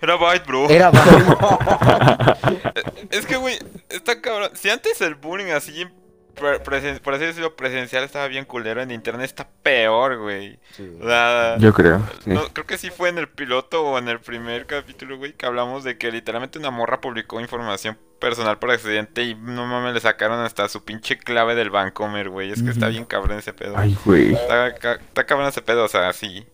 [0.00, 0.68] Era Byte, bro.
[0.70, 2.38] Era broma.
[3.10, 4.50] Es que, güey, está cabrón.
[4.54, 5.86] Si antes el bullying así,
[6.34, 10.58] por así decirlo, presencial estaba bien culero, en internet está peor, güey.
[10.76, 10.88] Sí.
[11.00, 12.00] O sea, Yo creo.
[12.24, 12.30] sí.
[12.30, 15.46] no, creo que sí fue en el piloto o en el primer capítulo, güey, que
[15.46, 20.00] hablamos de que literalmente una morra publicó información personal por accidente y no mames, le
[20.00, 22.50] sacaron hasta su pinche clave del Vancomer, güey.
[22.52, 23.74] Es que está bien cabrón ese pedo.
[23.76, 24.32] Ay, güey.
[24.32, 26.46] Está, ca- está cabrón ese pedo, o sea, sí.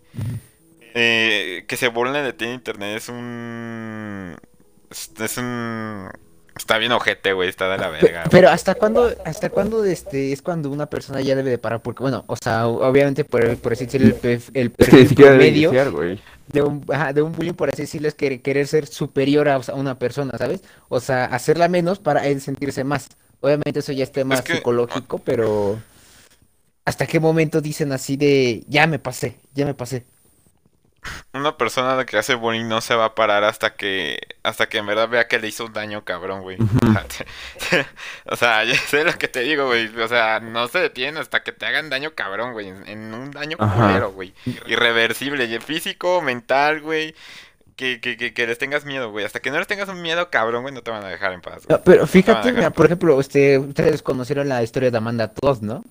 [0.95, 4.37] Eh, que se burlen de ti en internet es un.
[4.91, 6.09] Es, un.
[6.57, 8.25] Está bien ojete, güey, está de la Pe- verga.
[8.31, 12.03] Pero hasta cuándo, hasta cuándo este es cuando una persona ya debe de parar, porque
[12.03, 15.93] bueno, o sea, obviamente por, por así decirlo, el, el perfil promedio iniciar.
[16.53, 19.59] De un, ajá, de un bullying, por así decirlo, es querer, querer ser superior a,
[19.59, 20.63] o sea, a una persona, ¿sabes?
[20.89, 23.09] O sea, hacerla menos para él sentirse más.
[23.41, 25.79] Obviamente eso ya es tema Es que- psicológico, pero
[26.85, 30.05] ¿hasta qué momento dicen así de ya me pasé, ya me pasé?
[31.33, 34.19] Una persona que hace bullying no se va a parar hasta que.
[34.43, 36.59] Hasta que en verdad vea que le hizo un daño, cabrón, güey.
[38.27, 39.87] O sea, ya sé lo que te digo, güey.
[40.01, 42.69] O sea, no se detiene hasta que te hagan daño, cabrón, güey.
[42.69, 44.35] En, un daño culero, güey.
[44.67, 47.15] Irreversible, físico, mental, güey.
[47.77, 49.25] Que, que, que, que les tengas miedo, güey.
[49.25, 51.41] Hasta que no les tengas un miedo, cabrón, güey, no te van a dejar en
[51.41, 51.65] paz.
[51.65, 51.79] güey.
[51.79, 55.61] No, pero Ah, fíjate, mira, por ejemplo, este, ustedes conocieron la historia de Amanda Todd,
[55.61, 55.85] ¿no?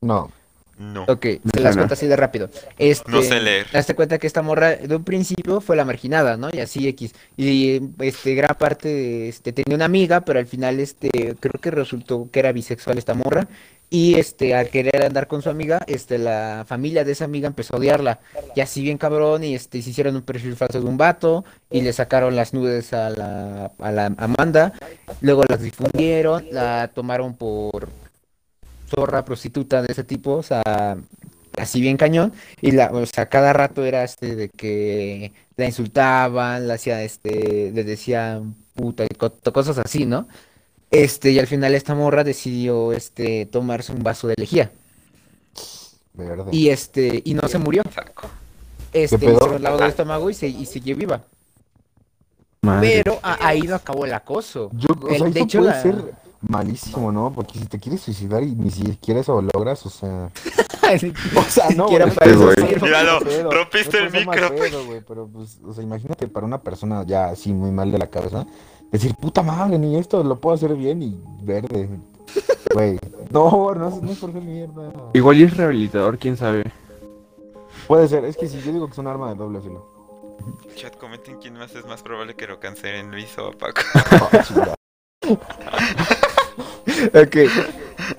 [0.00, 0.32] No.
[0.78, 1.04] No.
[1.04, 2.50] Ok, se las cuento así de rápido.
[2.78, 3.66] Este, No sé leer.
[3.72, 6.48] Hazte cuenta que esta morra de un principio fue la marginada, ¿no?
[6.52, 7.14] Y así X.
[7.36, 11.08] Y este, gran parte, este, tenía una amiga, pero al final, este,
[11.38, 13.46] creo que resultó que era bisexual esta morra.
[13.90, 17.76] Y este, al querer andar con su amiga, este, la familia de esa amiga empezó
[17.76, 18.18] a odiarla.
[18.56, 21.82] Y así bien cabrón, y este, se hicieron un perfil falso de un vato, y
[21.82, 24.72] le sacaron las nudes a la, a la Amanda.
[25.20, 27.88] Luego las difundieron, la tomaron por
[28.94, 30.96] zorra, prostituta de ese tipo, o sea,
[31.56, 32.32] así bien cañón.
[32.60, 37.70] Y la, o sea, cada rato era este de que la insultaban, la hacía este,
[37.72, 40.26] le decían puta y co- cosas así, ¿no?
[40.90, 44.70] Este, y al final esta morra decidió este tomarse un vaso de lejía.
[46.12, 46.44] Verde.
[46.52, 47.82] Y este, y no se murió.
[48.92, 49.36] Este, pedo?
[49.36, 51.22] hizo el lavado de estómago y se, y siguió viva.
[52.62, 53.02] Madre.
[53.04, 54.70] Pero a- ahí no acabó el acoso.
[54.74, 55.94] Yo, o sea, de eso hecho, puede la- ser
[56.48, 57.32] malísimo, ¿no?
[57.32, 60.30] Porque si te quieres suicidar y ni siquiera eso lo logras, o sea...
[61.36, 61.96] o sea, no, güey.
[62.82, 67.04] Míralo, rompiste no el micro, pedo, güey, pero pues, o sea, imagínate para una persona
[67.06, 68.46] ya así muy mal de la cabeza,
[68.92, 71.88] decir, puta madre, ni esto lo puedo hacer bien y verde.
[72.72, 72.98] Güey,
[73.30, 74.92] no, no, es- no es por ser mierda.
[75.12, 76.64] Igual y es rehabilitador, quién sabe.
[77.86, 79.92] Puede ser, es que si yo digo que es un arma de doble filo.
[80.76, 83.80] Chat, comenten quién más es más probable que lo cancelen, Luis o Paco.
[87.14, 87.36] Ok.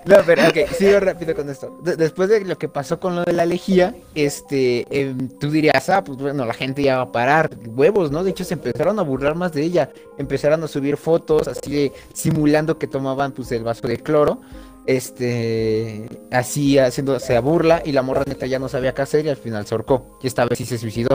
[0.05, 1.77] No, pero ok, sigo rápido con esto.
[1.83, 5.89] De- después de lo que pasó con lo de la lejía, este, em, tú dirías,
[5.89, 8.23] ah, pues bueno, la gente ya va a parar, huevos, ¿no?
[8.23, 11.91] De hecho, se empezaron a burlar más de ella, empezaron a subir fotos así de
[12.13, 14.39] simulando que tomaban pues el vaso de cloro,
[14.85, 19.29] este, así haciéndose a burla y la morra neta ya no sabía qué hacer y
[19.29, 21.09] al final se ahorcó y esta vez sí se suicidó.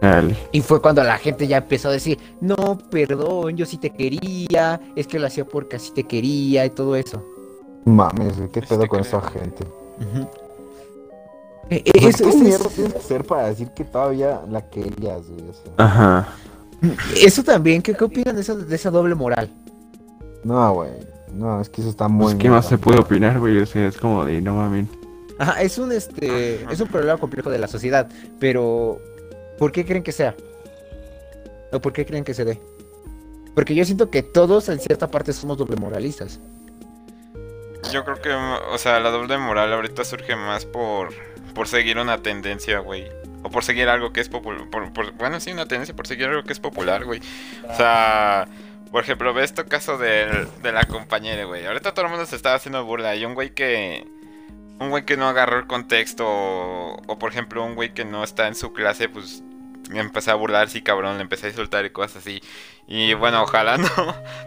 [0.00, 0.36] Dale.
[0.52, 4.80] Y fue cuando la gente ya empezó a decir, no, perdón, yo sí te quería,
[4.94, 7.24] es que lo hacía porque así te quería y todo eso.
[7.84, 9.64] Mames, qué pedo con esta gente.
[9.98, 10.28] Ujú.
[11.70, 14.68] Eh, O sea, es- ¿Qué es- mierda tienes que hacer para decir que todavía la
[14.70, 15.48] querías, güey?
[15.48, 16.28] O sea, Ajá.
[17.16, 19.50] eso también, ¿qué, qué opinan de esa, de esa doble moral?
[20.44, 20.90] no, güey.
[21.34, 22.24] No, es que eso está muy.
[22.24, 22.80] Pues, ¿qué muy más se mal.
[22.80, 23.58] puede opinar, güey?
[23.58, 24.86] O sea, es como de, no mames.
[25.38, 28.08] Ajá, es un este es un problema complejo de la sociedad,
[28.40, 28.98] pero
[29.58, 30.34] ¿por qué creen que sea?
[31.72, 32.60] ¿O por qué creen que se dé?
[33.54, 36.40] Porque yo siento que todos en cierta parte somos doble moralistas.
[37.92, 41.10] Yo creo que, o sea, la doble moral ahorita surge más por,
[41.54, 43.08] por seguir una tendencia, güey.
[43.42, 44.66] O por seguir algo que es popular.
[45.16, 47.20] bueno, sí, una tendencia por seguir algo que es popular, güey.
[47.68, 48.48] O sea,
[48.90, 51.64] por ejemplo, ve este caso del- de la compañera, güey.
[51.66, 53.14] Ahorita todo el mundo se estaba haciendo burla.
[53.16, 54.06] Y un güey que.
[54.80, 56.24] Un güey que no agarró el contexto.
[56.26, 59.42] O, o, por ejemplo, un güey que no está en su clase, pues.
[59.90, 61.16] Me empecé a burlar, sí, cabrón.
[61.16, 62.40] Le empecé a insultar y cosas así.
[62.86, 63.88] Y bueno, ojalá no,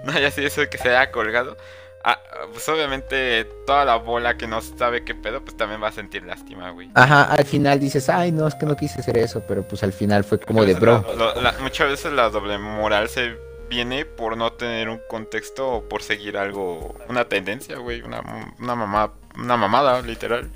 [0.04, 1.58] no haya sido eso que se haya colgado.
[2.04, 2.18] Ah,
[2.52, 6.24] pues obviamente toda la bola que no sabe qué pedo, pues también va a sentir
[6.24, 6.90] lástima, güey.
[6.96, 9.94] Ajá, al final dices, ay, no, es que no quise hacer eso, pero pues al
[9.94, 11.06] final fue como de bro.
[11.16, 13.36] La- la- muchas veces la doble moral se
[13.72, 18.22] viene por no tener un contexto o por seguir algo, una tendencia, güey, una,
[18.60, 20.50] una mamá, una mamada, literal.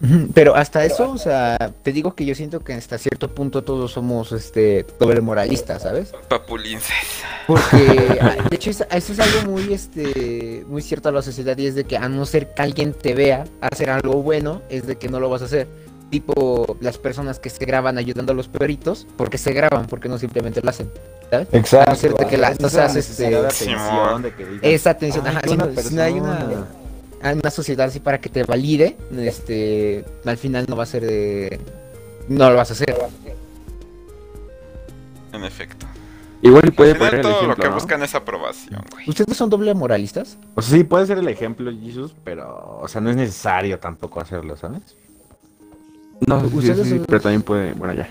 [0.34, 3.90] Pero hasta eso, o sea, te digo que yo siento que hasta cierto punto todos
[3.92, 6.12] somos este doble moralistas, ¿sabes?
[6.28, 6.94] Papulinces.
[7.46, 11.56] Porque ah, de hecho es- eso es algo muy este muy cierto a la sociedad
[11.58, 14.86] y es de que a no ser que alguien te vea hacer algo bueno, es
[14.86, 15.66] de que no lo vas a hacer.
[16.10, 20.18] Tipo las personas que se graban ayudando a los perritos, porque se graban, porque no
[20.18, 20.90] simplemente lo hacen.
[21.30, 21.48] ¿Sabes?
[21.52, 21.90] Exacto.
[21.90, 24.22] A no ser de que la- no seas, este, atención, Simón.
[24.22, 26.66] de que digan, Esa atención, "Ay, ajá, si no, si no hay una, persona".
[27.22, 31.04] a una sociedad así para que te valide, este, al final no va a ser
[31.04, 31.60] de...
[32.28, 32.96] No lo vas a hacer.
[35.32, 35.86] En efecto.
[36.40, 37.74] Igual puede Al final poner el todo lo que ¿no?
[37.74, 39.08] buscan es aprobación, güey.
[39.08, 40.38] ¿Ustedes son doble moralistas?
[40.54, 44.20] O sea, sí, puede ser el ejemplo, Jesus, pero, o sea, no es necesario tampoco
[44.20, 44.82] hacerlo, ¿sabes?
[46.26, 48.08] No, sí, Ustedes sí, son- pero también puede, bueno, ya.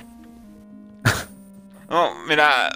[1.90, 2.70] No, mira,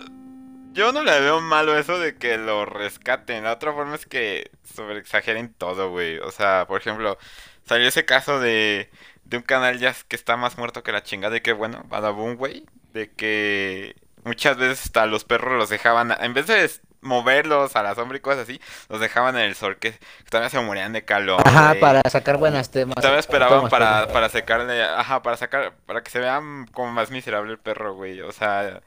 [0.74, 3.44] yo no le veo malo eso de que lo rescaten.
[3.44, 6.18] La otra forma es que sobreexageren todo, güey.
[6.20, 7.18] O sea, por ejemplo,
[7.66, 8.90] salió ese caso de,
[9.26, 12.36] de un canal ya que está más muerto que la chingada y que bueno, Badaboom,
[12.38, 12.66] güey.
[12.94, 16.70] De que muchas veces hasta los perros los dejaban, en vez de
[17.02, 20.50] moverlos a la sombra y cosas así, los dejaban en el sol que, que todavía
[20.50, 21.42] se morían de calor.
[21.46, 22.96] Ajá, para sacar buenas temas.
[22.96, 27.52] Todavía esperaban para, para secarle, ajá, para sacar, para que se vean como más miserable
[27.52, 28.22] el perro, güey.
[28.22, 28.82] O sea,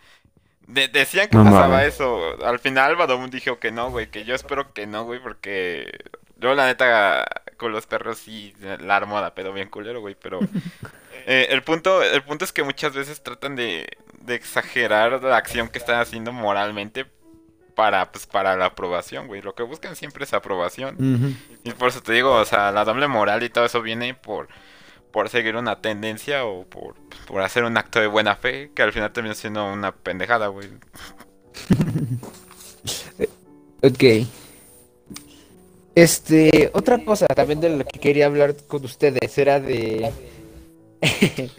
[0.67, 1.95] de- decían que No pasaba mames.
[1.95, 2.45] eso.
[2.45, 5.91] Al final Badum dijo que no, güey, que yo espero que no, güey, porque
[6.39, 7.25] yo la neta
[7.57, 10.41] con los perros sí la armo la pedo bien culero, güey, pero
[11.27, 13.87] eh, el punto, el punto es que muchas veces tratan de,
[14.21, 17.07] de exagerar la acción que están haciendo moralmente
[17.75, 19.43] para, pues, para la aprobación, güey.
[19.43, 21.37] Lo que buscan siempre es aprobación.
[21.65, 24.49] Y por eso te digo, o sea, la doble moral y todo eso viene por,
[25.11, 26.95] por seguir una tendencia o por,
[27.27, 30.69] por hacer un acto de buena fe que al final termina siendo una pendejada, güey.
[33.83, 34.27] Ok.
[35.95, 40.11] Este, otra cosa también de lo que quería hablar con ustedes era de.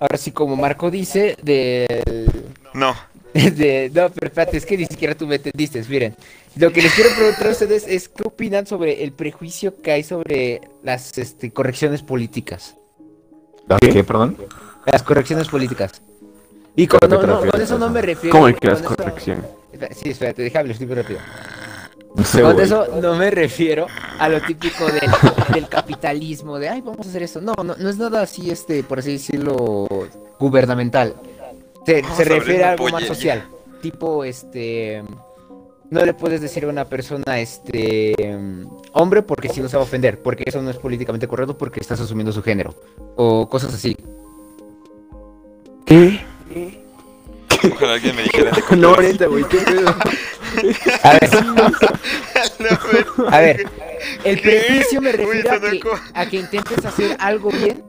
[0.00, 2.46] Ahora sí, como Marco dice, del.
[2.72, 2.96] No,
[3.34, 3.90] De...
[3.92, 5.84] No, pero espérate, es que ni siquiera tú me entendiste.
[5.88, 6.14] Miren,
[6.56, 10.04] lo que les quiero preguntar a ustedes es: ¿qué opinan sobre el prejuicio que hay
[10.04, 12.76] sobre las este, correcciones políticas?
[13.80, 13.88] ¿Qué?
[13.88, 14.36] ¿Qué, perdón?
[14.86, 16.00] Las correcciones políticas.
[16.76, 18.32] Y con, ¿A qué no, te no, refieres, con eso no me refiero.
[18.32, 19.44] ¿Cómo es que las eso- correcciones?
[19.96, 21.18] Sí, espérate, déjame, estoy muy rápido.
[22.40, 23.88] Con eso no me refiero
[24.20, 25.10] a lo típico del,
[25.52, 27.40] del capitalismo, de ay, vamos a hacer esto.
[27.40, 29.88] No, no, no es nada así, este, por así decirlo,
[30.38, 31.16] gubernamental.
[31.84, 33.46] Se, refiere a algo más social.
[33.82, 35.02] Tipo, este.
[35.90, 38.14] No le puedes decir a una persona, este.
[38.92, 40.22] Hombre, porque si no se va a ofender.
[40.22, 42.74] Porque eso no es políticamente correcto, porque estás asumiendo su género.
[43.16, 43.96] O cosas así.
[45.84, 46.20] ¿Qué?
[47.72, 49.88] ojalá alguien me dijera No, ahorita, güey, qué pedo.
[51.02, 51.30] A ver,
[53.28, 53.66] a ver.
[54.22, 57.82] El prejuicio me refiere que, a que intentes hacer algo bien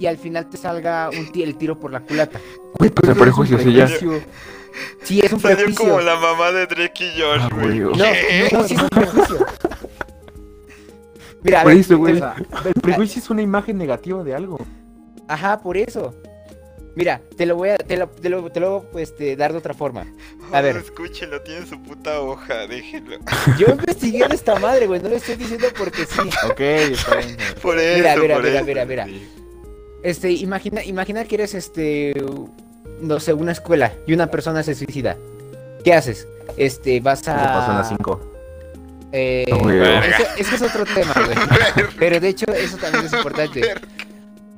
[0.00, 2.40] y al final te salga un el tiro por la culata.
[2.78, 3.86] Güey, pero prejuicio, sí, ya.
[5.02, 5.84] Sí, es un Salió prejuicio.
[5.84, 7.78] como la mamá de Drake y Josh, Ah, güey.
[7.80, 9.46] No, no, sí es un prejuicio.
[11.42, 12.16] Mira, a Por ver, eso, güey.
[12.64, 14.58] El prejuicio es una imagen negativa de algo.
[15.28, 16.14] Ajá, por eso.
[16.96, 19.52] Mira, te lo voy a, te lo, te lo, te lo voy a, este, dar
[19.52, 20.02] de otra forma.
[20.52, 20.76] A Oh, ver.
[20.76, 23.16] Escúchelo, tiene su puta hoja, déjenlo.
[23.58, 26.20] Yo investigué de esta madre, güey, no lo estoy diciendo porque sí.
[26.50, 27.36] Ok, está bien.
[27.62, 28.66] Por eso, Mira, mira, por mira, eso.
[28.66, 29.06] mira, mira.
[30.02, 32.14] Este, imagina, imagina que eres este,
[33.00, 35.16] no sé, una escuela y una persona se suicida.
[35.84, 36.26] ¿Qué haces?
[36.56, 37.78] Este, vas pasó en a.
[37.78, 38.20] las 5.
[39.12, 39.80] Eh, No, güey.
[39.80, 41.86] eso, eso es otro tema, güey.
[41.98, 43.62] Pero de hecho, eso también es importante.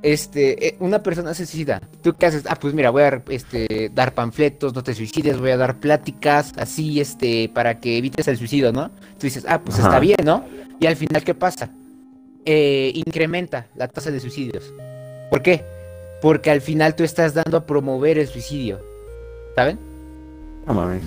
[0.02, 1.81] Este, eh, una persona se suicida.
[2.02, 2.42] ¿Tú qué haces?
[2.48, 6.52] Ah, pues mira, voy a este, dar panfletos, no te suicides, voy a dar pláticas,
[6.57, 8.88] así, este, para que evites el suicidio, ¿no?
[8.90, 9.88] Tú dices, ah, pues Ajá.
[9.88, 10.44] está bien, ¿no?
[10.81, 11.70] Y al final, ¿qué pasa?
[12.44, 14.72] Eh, incrementa la tasa de suicidios.
[15.32, 15.64] ¿Por qué?
[16.20, 18.80] Porque al final tú estás dando a promover el suicidio.
[19.54, 19.78] ¿Saben?
[20.66, 21.02] No mames.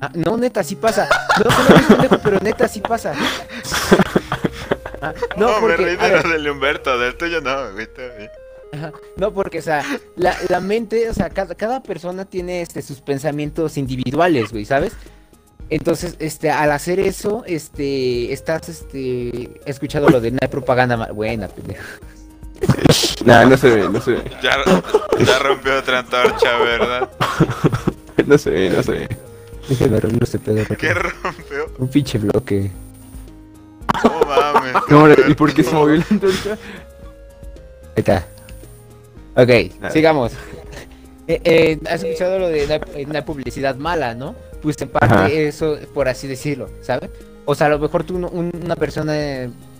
[0.00, 1.06] Ah, no, neta, sí pasa.
[1.44, 3.12] No, no, no, pendejo, pero neta, sí pasa.
[5.02, 7.50] Ah, no, No, me porque, reí a de ver, lo del Humberto, del tuyo no.
[8.72, 9.84] Ajá, No, porque, o sea,
[10.16, 14.94] la, la mente, o sea, cada, cada persona tiene este, sus pensamientos individuales, güey, ¿sabes?
[15.68, 18.98] Entonces, este, al hacer eso, este, estás, este,
[19.66, 21.84] he escuchado lo de no hay propaganda buena, pendejo.
[23.24, 24.22] Nah, no se ve, no se ve.
[24.42, 24.56] Ya,
[25.24, 27.10] ya rompió otra antorcha, ¿verdad?
[28.26, 29.08] No se ve, no se ve.
[29.68, 30.64] Déjame arreglar este pedo.
[30.76, 31.72] ¿Qué rompió?
[31.78, 32.70] Un pinche bloque.
[34.04, 34.74] No mames.
[34.88, 36.50] No, hombre, ¿y por qué se movió la antorcha?
[36.52, 36.58] Ahí
[37.96, 38.26] está.
[39.36, 40.32] Ok, sigamos.
[41.28, 44.34] Eh, eh, ¿Has escuchado lo de una, una publicidad mala, no?
[44.62, 45.28] Pues en parte Ajá.
[45.28, 47.10] eso, por así decirlo, ¿sabes?
[47.44, 49.14] O sea, a lo mejor tú, no- un- una persona,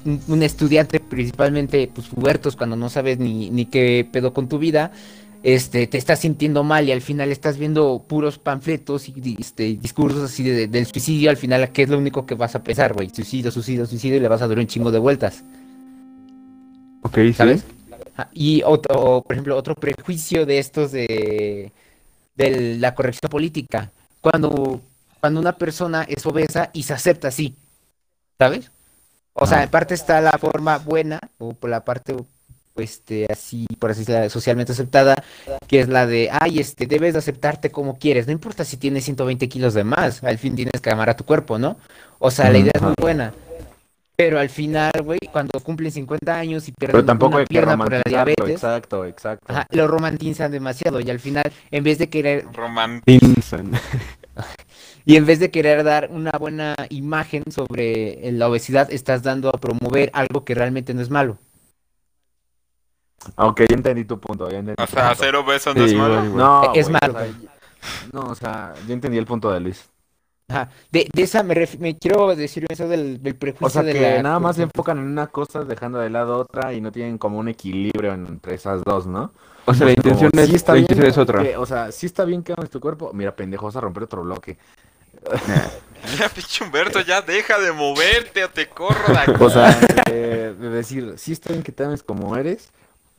[0.06, 4.92] un, estudiante, principalmente, pues, pubertos, cuando no sabes ni, ni qué pedo con tu vida,
[5.42, 10.22] este, te estás sintiendo mal y al final estás viendo puros panfletos y este, discursos
[10.30, 13.10] así de- del suicidio, al final, ¿qué es lo único que vas a pensar, güey?
[13.10, 15.42] Suicidio, suicidio, suicidio, y le vas a dar un chingo de vueltas.
[17.02, 17.18] Ok.
[17.34, 17.64] ¿sabes?
[18.14, 21.72] Ajá, Y otro, por ejemplo, otro prejuicio de estos de,
[22.34, 23.92] de la corrección política.
[24.20, 24.80] Cuando,
[25.20, 27.54] cuando una persona es obesa y se acepta así,
[28.38, 28.70] ¿sabes?
[29.38, 29.64] O sea, Ajá.
[29.64, 32.16] en parte está la forma buena, o por la parte,
[32.76, 35.14] este, así, por así decirlo, socialmente aceptada,
[35.66, 39.04] que es la de, ay, este, debes de aceptarte como quieres, no importa si tienes
[39.04, 41.76] 120 kilos de más, al fin tienes que amar a tu cuerpo, ¿no?
[42.18, 43.32] O sea, la idea es muy buena.
[44.16, 47.50] Pero al final, güey, cuando cumplen 50 años y pierden Pero tampoco una hay que
[47.50, 49.44] pierna por la diabetes, Exacto, exacto.
[49.46, 53.02] ajá, lo romantizan demasiado y al final, en vez de querer, Román.
[55.06, 59.48] Y en vez de querer dar una buena imagen sobre eh, la obesidad, estás dando
[59.48, 61.38] a promover algo que realmente no es malo.
[63.36, 64.48] Ok, ya entendí tu punto.
[64.50, 65.12] Ya entendí O sea, punto.
[65.12, 66.22] hacer obeso no es malo.
[66.24, 67.14] No, Es güey, malo.
[67.14, 67.28] o sea,
[68.12, 69.88] no, o sea, yo entendí el punto de Luis.
[70.48, 70.70] Ajá.
[70.92, 73.92] De, de esa me, ref- me quiero decir eso del, del prejuicio O sea, de
[73.92, 76.92] que la nada más se enfocan en una cosa dejando de lado otra y no
[76.92, 79.32] tienen como un equilibrio entre esas dos, ¿no?
[79.64, 81.42] O sea, la Como, intención sí es, está la bien intención es otra.
[81.42, 83.12] que- o sea, sí está bien que ames tu cuerpo.
[83.12, 84.56] Mira, pendejo, vas a romper otro bloque.
[86.18, 89.32] Ya, pinche Humberto, ya deja de moverte o te corro de aquí.
[89.40, 92.68] O sea, de, de decir, sí está bien que te ames como eres,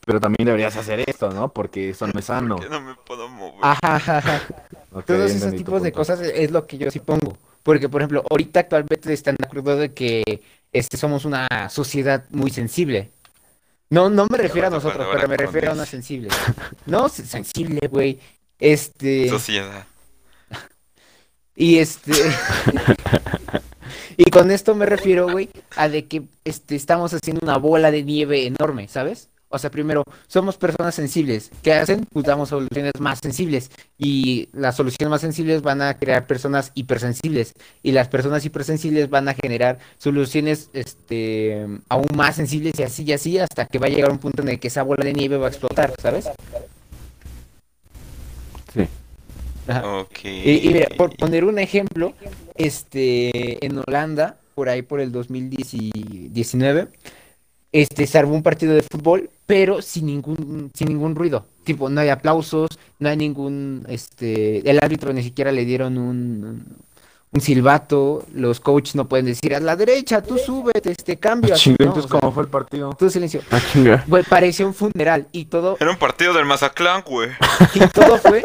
[0.06, 1.50] pero también deberías hacer esto, ¿no?
[1.50, 2.56] Porque eso no es sano.
[2.56, 3.60] ¿Por qué no me puedo mover?
[3.62, 4.42] Ajá, ajá,
[5.06, 7.38] Todos esos tipos de cosas es lo que yo sí pongo.
[7.62, 10.42] Porque, por ejemplo, ahorita actualmente están de acuerdo de que
[10.72, 13.10] este, somos una sociedad muy sensible.
[13.90, 16.30] No, no me refiero a nosotros, pero me refiero a una sensible.
[16.86, 18.18] No, se- sensible, güey.
[18.60, 19.28] Este.
[19.28, 19.86] Sociedad.
[21.58, 22.12] Y este.
[24.18, 28.04] y con esto me refiero, güey, a de que este, estamos haciendo una bola de
[28.04, 29.30] nieve enorme, ¿sabes?
[29.50, 31.50] O sea, primero, somos personas sensibles.
[31.64, 32.06] ¿Qué hacen?
[32.12, 33.72] Pues damos soluciones más sensibles.
[33.98, 37.54] Y las soluciones más sensibles van a crear personas hipersensibles.
[37.82, 43.14] Y las personas hipersensibles van a generar soluciones este, aún más sensibles y así y
[43.14, 45.38] así hasta que va a llegar un punto en el que esa bola de nieve
[45.38, 46.28] va a explotar, ¿sabes?
[49.68, 50.06] Ajá.
[50.24, 52.14] Y, y mira, por poner un ejemplo,
[52.56, 56.88] este, en Holanda, por ahí por el 2019,
[57.72, 61.46] este, se armó un partido de fútbol, pero sin ningún, sin ningún ruido.
[61.64, 66.66] Tipo, no hay aplausos, no hay ningún, este, el árbitro ni siquiera le dieron un,
[67.32, 71.54] un silbato, los coaches no pueden decir, a la derecha, tú súbete, este, cambio.
[71.54, 71.86] así, Chinga, ¿no?
[71.92, 72.96] entonces, O sea, ¿cómo fue el partido?
[72.98, 73.42] todo silencio.
[73.52, 74.04] Ah.
[74.08, 77.30] Güey, parecía un funeral y todo, Era un partido del Mazatlán, güey.
[77.76, 78.42] y todo fue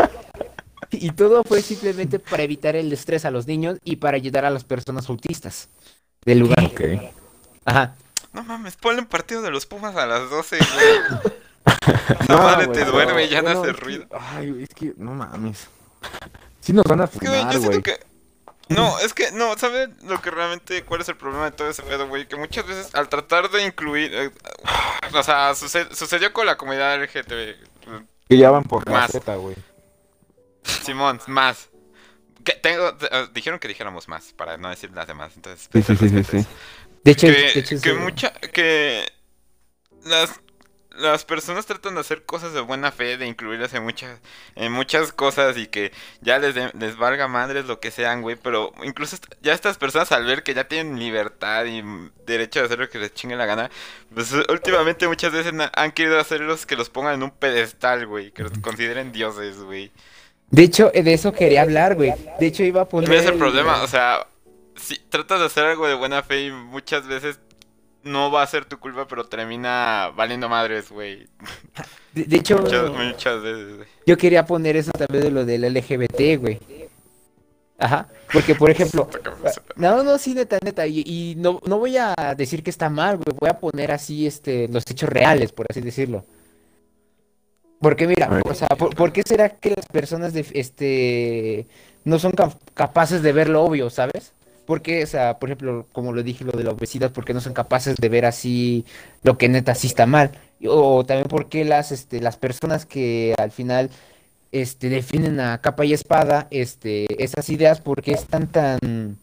[0.92, 4.50] y todo fue simplemente para evitar el estrés a los niños y para ayudar a
[4.50, 5.68] las personas autistas
[6.24, 6.64] del lugar.
[6.64, 6.80] Ok.
[7.64, 7.94] Ajá.
[8.32, 11.32] No mames, ponle un partido de los Pumas a las 12, güey.
[12.20, 14.06] Esa madre te duerme y ya no hace es que- ruido.
[14.10, 15.68] Ay, es que, no mames.
[16.60, 17.82] Sí nos van a Es que, güey, fumar, yo siento güey.
[17.82, 18.12] que...
[18.68, 21.82] No, es que, no, ¿sabes lo que realmente, cuál es el problema de todo ese
[21.82, 22.26] pedo, güey?
[22.26, 24.30] Que muchas veces al tratar de incluir, eh,
[25.12, 27.56] o sea, suce- sucedió con la comunidad LGTB,
[28.28, 29.10] Que ya van por la Más.
[29.10, 29.56] Z, güey.
[30.64, 31.68] Simón, más.
[32.44, 35.68] Que tengo, te- eh, dijeron que dijéramos más, para no decir las demás, entonces...
[35.72, 36.46] Sí, sí, sí, sí, sí.
[37.04, 39.06] De hecho, que, de hecho, que eso- mucha que
[40.04, 40.40] las
[40.94, 44.20] las personas tratan de hacer cosas de buena fe, de incluirlas en muchas,
[44.56, 45.90] en muchas cosas y que
[46.20, 48.36] ya les, de- les valga madres lo que sean, güey.
[48.36, 51.82] Pero incluso est- ya estas personas al ver que ya tienen libertad y
[52.26, 53.70] derecho de hacer lo que les chingue la gana,
[54.12, 58.30] pues últimamente muchas veces han querido hacerlos que los pongan en un pedestal, güey.
[58.30, 59.90] Que los consideren dioses, güey.
[60.52, 62.12] De hecho, eh, de eso quería hablar, güey.
[62.38, 63.10] De hecho, iba a poner.
[63.10, 64.26] ese es el problema, o sea,
[64.76, 67.40] si tratas de hacer algo de buena fe y muchas veces
[68.02, 71.26] no va a ser tu culpa, pero termina valiendo madres, güey.
[72.12, 73.88] De, de hecho, Muchas, muchas veces, güey.
[74.04, 76.60] yo quería poner eso también de lo del LGBT, güey.
[77.78, 78.06] Ajá.
[78.30, 79.08] Porque, por ejemplo.
[79.76, 80.86] No, no, sí, neta, neta.
[80.86, 83.34] Y, y no, no voy a decir que está mal, güey.
[83.40, 86.26] Voy a poner así, este, los hechos reales, por así decirlo.
[87.82, 91.66] Porque mira, o sea, ¿por, por qué será que las personas de, este,
[92.04, 94.34] no son cap- capaces de ver lo obvio, ¿sabes?
[94.66, 97.54] Porque, o sea, por ejemplo, como lo dije, lo de la obesidad, porque no son
[97.54, 98.84] capaces de ver así
[99.24, 100.30] lo que neta sí está mal?
[100.66, 103.90] O también porque las, este, las personas que al final,
[104.52, 109.18] este, defienden a capa y espada, este, esas ideas, porque están tan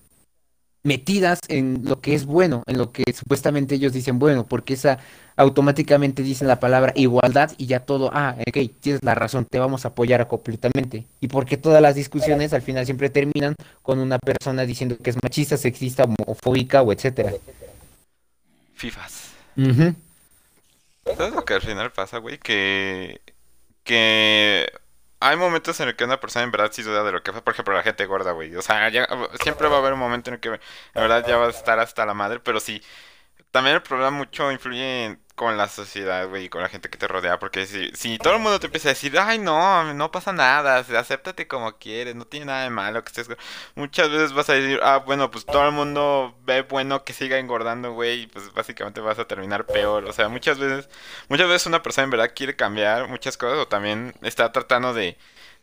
[0.83, 4.99] metidas en lo que es bueno, en lo que supuestamente ellos dicen bueno, porque esa
[5.35, 9.85] automáticamente dicen la palabra igualdad y ya todo, ah, ok, tienes la razón, te vamos
[9.85, 11.05] a apoyar completamente.
[11.21, 15.17] Y porque todas las discusiones al final siempre terminan con una persona diciendo que es
[15.23, 17.31] machista, sexista, homofóbica o etcétera.
[18.75, 19.31] Fifas.
[19.55, 19.95] Ujú.
[21.05, 22.37] ¿Sabes lo que al final pasa, güey?
[22.37, 23.21] Que.
[23.83, 24.69] Que.
[25.21, 27.41] Hay momentos en el que una persona en verdad sí duda de lo que fue,
[27.41, 28.55] por ejemplo, la gente gorda, güey.
[28.55, 29.07] O sea, ya-
[29.43, 30.59] siempre va a haber un momento en el que en
[30.95, 32.81] verdad ya va a estar hasta la madre, pero sí.
[33.51, 36.97] También el problema mucho influye en- con la sociedad, güey, y con la gente que
[36.97, 40.11] te rodea, porque si, si todo el mundo te empieza a decir, ay, no, no
[40.11, 43.29] pasa nada, acéptate como quieres, no tiene nada de malo que estés...
[43.29, 43.37] go-",
[43.75, 47.37] Muchas veces vas a decir, ah, bueno, pues todo el mundo ve bueno que siga
[47.39, 50.03] engordando, güey, y pues básicamente vas a terminar peor.
[50.05, 50.89] O sea, muchas veces,
[51.29, 55.17] muchas veces una persona en verdad quiere cambiar muchas cosas o también está tratando de,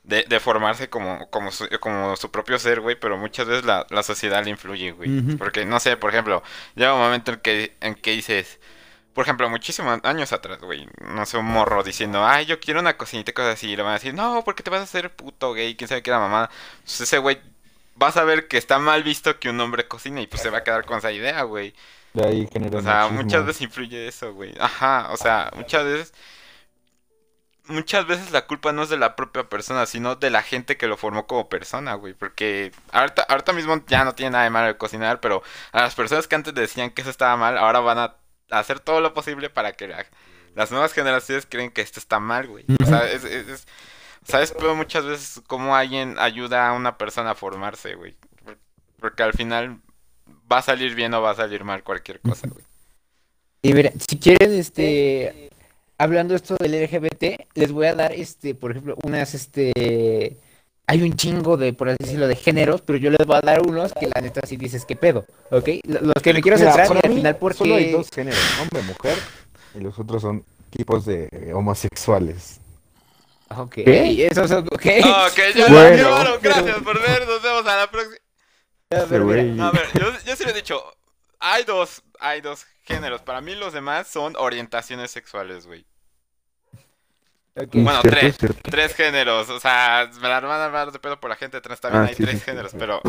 [0.05, 3.87] de, de formarse como, como, su, como su propio ser, güey, pero muchas veces la,
[3.91, 5.12] la sociedad le influye, güey.
[5.37, 6.43] Porque, no sé, por ejemplo,
[6.77, 8.59] llega un momento en que, en que dices...
[9.16, 12.98] Por ejemplo, muchísimos años atrás, güey, no sé, un morro diciendo, ay, yo quiero una
[12.98, 15.16] cocinita y cosas así, y le van a decir, no, porque te vas a hacer
[15.16, 16.50] puto gay, quién sabe qué era mamá.
[16.84, 17.40] Pues ese güey
[17.96, 20.58] vas a ver que está mal visto que un hombre cocine y pues se va
[20.58, 21.74] a quedar con esa idea, güey.
[22.14, 23.10] De ahí genera O sea, machismo.
[23.10, 24.54] muchas veces influye eso, güey.
[24.60, 26.14] Ajá, o sea, muchas veces.
[27.68, 30.86] Muchas veces la culpa no es de la propia persona, sino de la gente que
[30.86, 32.14] lo formó como persona, güey.
[32.14, 35.42] Porque ahorita, ahorita mismo ya no tiene nada de malo de cocinar, pero
[35.72, 38.16] a las personas que antes decían que eso estaba mal, ahora van a
[38.51, 40.07] hacer todo lo posible para que la-
[40.55, 42.64] las nuevas generaciones creen que esto está mal, güey.
[42.82, 43.66] O sea, es, es- es-
[44.24, 44.53] ¿sabes?
[44.57, 48.16] Pero muchas veces cómo alguien ayuda a una persona a formarse, güey.
[48.44, 48.59] Por-
[49.01, 49.80] Porque al final
[50.51, 52.64] va a salir bien o va a salir mal cualquier cosa, güey.
[53.62, 55.51] Y mira, si quieren, este,
[55.99, 60.36] hablando esto del LGBT, les voy a dar, este, por ejemplo, unas, este,
[60.87, 63.62] hay un chingo de, por así decirlo, de géneros, pero yo les voy a dar
[63.62, 65.68] unos que la neta sí dices qué pedo, ¿ok?
[65.84, 67.93] Lo- Los que me quiero Mira, centrar y al mí final Solo hay porque...
[67.93, 69.18] dos géneros, hombre, mujer,
[69.74, 72.61] y los otros son tipos de homosexuales.
[73.49, 74.72] Ok, esos son, ok.
[74.74, 75.91] Ok, ya Bueno.
[75.91, 76.39] lo llevaron.
[76.43, 77.26] Gracias por ver.
[77.28, 78.16] Nos vemos a la próxima.
[78.91, 79.61] Ese güey.
[79.61, 80.82] A ver, yo, yo sí lo he dicho.
[81.39, 83.22] Hay dos, hay dos géneros.
[83.22, 85.87] Para mí los demás son orientaciones sexuales, güey.
[87.72, 88.36] Bueno, Cierto, tres.
[88.36, 88.70] cierto.
[88.70, 89.48] Tres géneros.
[89.48, 91.80] O sea, me la van a dar de pedo por la gente atrás.
[91.80, 92.72] También Ah, hay sí, tres sí, géneros.
[92.72, 92.76] sí.
[92.78, 93.00] Pero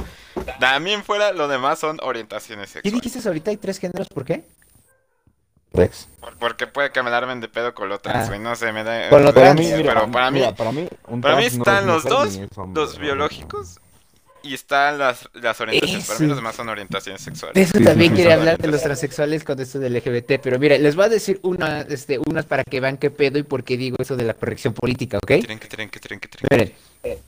[0.59, 3.01] también fuera, lo demás son orientaciones ¿Qué sexuales.
[3.03, 3.51] dijiste ahorita?
[3.51, 4.07] ¿Hay tres géneros?
[4.07, 4.45] ¿Por qué?
[5.73, 6.07] Rex.
[6.39, 8.37] Porque puede que me la armen de pedo con lo trans, Ah.
[8.37, 9.09] No sé, me da.
[9.09, 9.59] Para trans.
[9.59, 11.85] mí, mira, pero para mí, mira, para mí, un para mí trans no están es
[11.87, 12.39] los dos,
[12.73, 13.79] los biológicos
[14.43, 16.07] y están las, las orientaciones.
[16.07, 17.55] Para mí los demás son orientaciones sexuales.
[17.55, 20.79] De eso también sí, quería hablar de los transexuales con esto del LGBT, pero mire,
[20.79, 23.77] les voy a decir una, este, unas para que vean qué pedo y por qué
[23.77, 25.27] digo eso de la corrección política, ¿ok?
[25.27, 26.47] Tiren, que tiren, que tiren, que tiren.
[27.03, 27.19] Miren,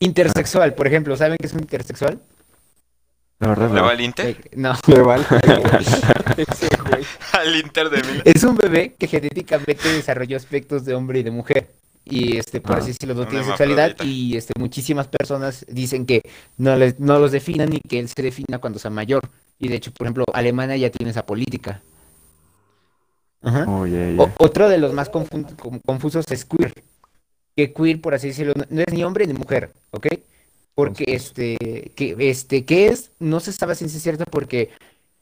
[0.00, 2.20] intersexual, por ejemplo, ¿saben qué es un intersexual?
[3.42, 3.88] La verdad, ¿Le va no.
[3.88, 4.26] al Inter?
[4.26, 5.14] Eh, No, Le güey.
[7.32, 8.22] Al Inter de mil.
[8.24, 11.68] Es un bebé que genéticamente desarrolló aspectos de hombre y de mujer.
[12.04, 13.96] Y este, por Ah, así decirlo, no tiene sexualidad.
[14.04, 16.22] Y este, muchísimas personas dicen que
[16.56, 19.22] no, les, no los definan y que él se defina cuando sea mayor.
[19.58, 21.80] Y de hecho, por ejemplo, Alemania ya tiene esa política.
[23.42, 23.64] Ajá.
[23.68, 24.22] Oh, yeah, yeah.
[24.22, 26.72] O- otro de los más confusos es queer.
[27.56, 30.06] Que queer, por así decirlo, no, no es ni hombre ni mujer, ¿ok?
[30.74, 33.10] Porque este, que, este, ¿qué es?
[33.20, 34.70] No se sabe si es cierto porque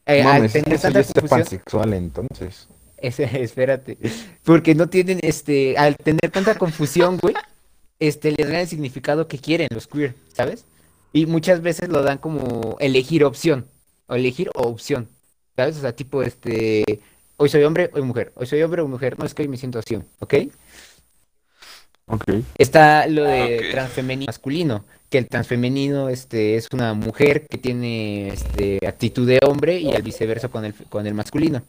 [0.05, 2.67] eh, al Mames, tener eso tanta confusión, pansexual entonces.
[3.01, 3.97] Ese- espérate,
[4.43, 7.35] porque no tienen, este, al tener tanta confusión, güey,
[7.99, 10.65] este, les dan el significado que quieren los queer, ¿sabes?
[11.13, 13.65] Y muchas veces lo dan como elegir opción,
[14.07, 15.07] o elegir o opción,
[15.55, 15.77] ¿sabes?
[15.77, 16.83] O sea, tipo, este,
[17.37, 19.57] hoy soy hombre, hoy mujer, hoy soy hombre o mujer, no es que hoy me
[19.57, 20.33] siento así, ¿ok?
[22.07, 22.23] Ok.
[22.57, 23.71] Está lo de Ok.
[23.71, 29.79] transfemenino masculino, que el transfemenino este, es una mujer que tiene este, actitud de hombre
[29.79, 31.61] y al viceversa con el, con el masculino.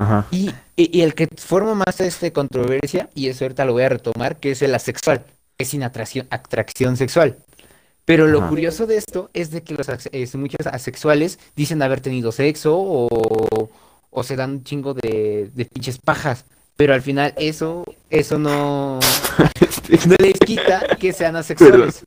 [0.00, 0.26] Ajá.
[0.30, 3.90] Y, y- y el que forma más este controversia, y eso ahorita lo voy a
[3.90, 5.24] retomar, que es el asexual,
[5.56, 7.36] que es sin atracción, atracción sexual.
[8.06, 8.48] Pero lo Ajá.
[8.48, 13.70] curioso de esto es de que los es, muchos asexuales dicen haber tenido sexo o,
[14.10, 16.44] o se dan un chingo de, de pinches pajas.
[16.76, 18.98] Pero al final eso, eso no,
[20.08, 22.02] no les quita que sean asexuales.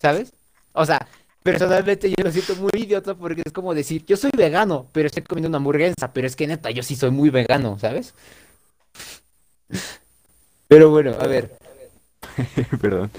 [0.00, 0.32] ¿Sabes?
[0.72, 1.06] O sea,
[1.50, 5.22] personalmente yo lo siento muy idiota porque es como decir, yo soy vegano, pero estoy
[5.22, 8.14] comiendo una hamburguesa, pero es que neta, yo sí soy muy vegano, ¿sabes?
[10.68, 11.50] Pero bueno, a ver,
[12.80, 13.10] Perdón.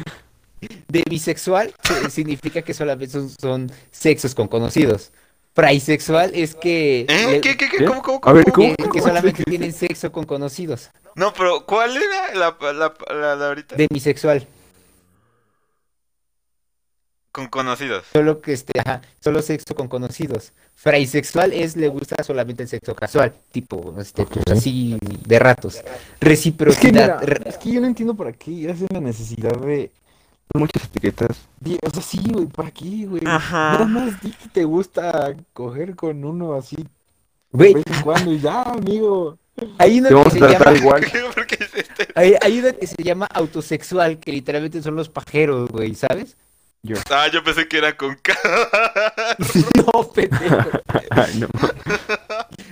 [0.87, 1.73] de bisexual
[2.09, 5.11] significa que solamente son, son sexos con conocidos.
[5.55, 7.27] Fraisexual es que, ¿Eh?
[7.31, 7.77] le- ¿Qué, qué, qué?
[7.79, 7.85] ¿Qué?
[7.85, 8.73] ¿Cómo, cómo, A ver, cómo?
[8.77, 8.91] ¿cómo?
[8.91, 10.89] que, que solamente tienen sexo con conocidos.
[11.15, 13.75] No, pero ¿cuál era la, la, la, la ahorita?
[13.75, 14.47] Demisexual,
[17.31, 18.05] Con conocidos.
[18.11, 20.51] solo que este, ajá, solo sexo con conocidos.
[20.75, 25.75] Fraisexual es le gusta solamente el sexo casual, tipo, este, pues, así de ratos.
[25.75, 25.89] Es que,
[26.21, 29.91] Reciprocidad, mira, re- es que yo no entiendo para qué hacen la necesidad de...
[30.55, 31.37] Muchas etiquetas.
[31.83, 33.21] O sea, sí, güey, ¿para qué, güey?
[33.23, 33.73] Ajá.
[33.73, 36.85] Nada más di que te gusta coger con uno así de
[37.51, 39.37] güey, vez en cuando y ya, amigo.
[39.77, 41.05] hay Te que vamos a se tratar llama, igual.
[41.35, 41.47] ¿Por
[42.15, 46.35] hay, hay uno que se llama autosexual, que literalmente son los pajeros, güey, ¿sabes?
[47.11, 48.33] Ah, yo pensé que era con K.
[49.93, 50.69] No, pendejo.
[51.09, 51.47] Ay, no.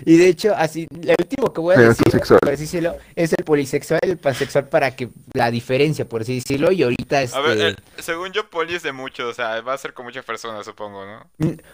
[0.06, 2.40] Y de hecho, así, el último que voy a Pero decir, autosexual.
[2.40, 6.36] por así decirlo, es el polisexual y el pansexual para que la diferencia, por así
[6.36, 9.60] decirlo, y ahorita este A ver, eh, según yo, poli es de mucho, o sea,
[9.62, 11.30] va a ser con muchas personas, supongo, ¿no?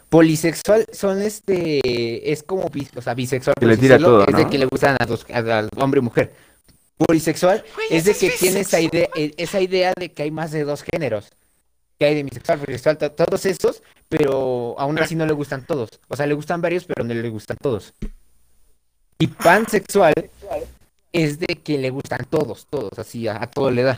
[0.10, 4.18] polisexual son este, es como, bis- o sea, bisexual, Que por le así tira decirlo,
[4.26, 4.50] todo, es de ¿no?
[4.50, 6.34] que le gustan a dos, a, a hombre y mujer.
[6.98, 10.64] Polisexual es de que tiene esa idea, eh, esa idea de que hay más de
[10.64, 11.30] dos géneros.
[12.04, 15.88] Que hay de bisexual, bisexual, to- todos esos, pero aún así no le gustan todos.
[16.10, 17.94] O sea, le gustan varios, pero no le gustan todos.
[19.20, 20.14] Y pansexual
[21.14, 23.98] es de que le gustan todos, todos, así a, a todo le da.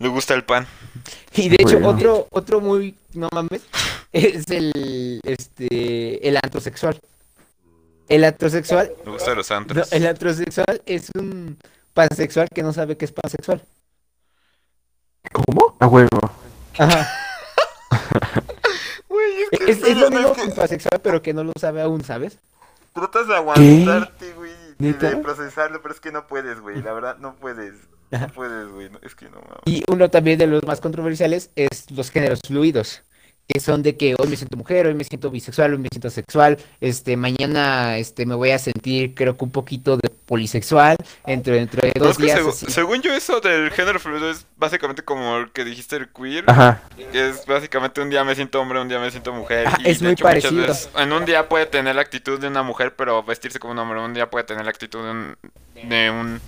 [0.00, 0.66] Le gusta el pan.
[1.36, 1.90] Y de hecho, Bueno.
[1.90, 3.62] otro, otro muy, no mames,
[4.12, 6.98] es el, este, el antrosexual.
[8.08, 9.92] El antrosexual, Le gusta los no, antros.
[9.92, 11.56] el antrosexual es un
[11.94, 13.62] pansexual que no sabe que es pansexual.
[15.30, 15.76] ¿Cómo?
[15.78, 16.08] A huevo.
[16.78, 17.08] Ajá.
[19.08, 22.02] Güey, es que Es, es lo mismo que pansexual, pero que no lo sabe aún,
[22.04, 22.38] ¿sabes?
[22.94, 27.16] tratas de aguantarte, güey, y de procesarlo, pero es que no puedes, güey, la verdad,
[27.18, 27.74] no puedes.
[28.10, 28.26] Ajá.
[28.26, 29.60] No puedes, güey, no- es que no mames.
[29.64, 33.02] Y uno también de los más controversiales es los géneros fluidos,
[33.48, 36.10] que son de que hoy me siento mujer, hoy me siento bisexual, hoy me siento
[36.10, 41.68] sexual, este, mañana este, me voy a sentir creo que un poquito de polisexual, de
[41.98, 42.66] No, dos días así.
[42.70, 46.82] según yo eso del género fluido es básicamente como el que dijiste el queer, Ajá.
[47.12, 49.66] que es básicamente un día me siento hombre, un día me siento mujer.
[49.66, 50.66] Ah, y es de muy hecho, muchas parecido.
[50.66, 53.78] veces en un día puede tener la actitud de una mujer, pero vestirse como un
[53.78, 54.00] hombre.
[54.00, 55.36] Un día puede tener la actitud de un,
[55.88, 56.40] de un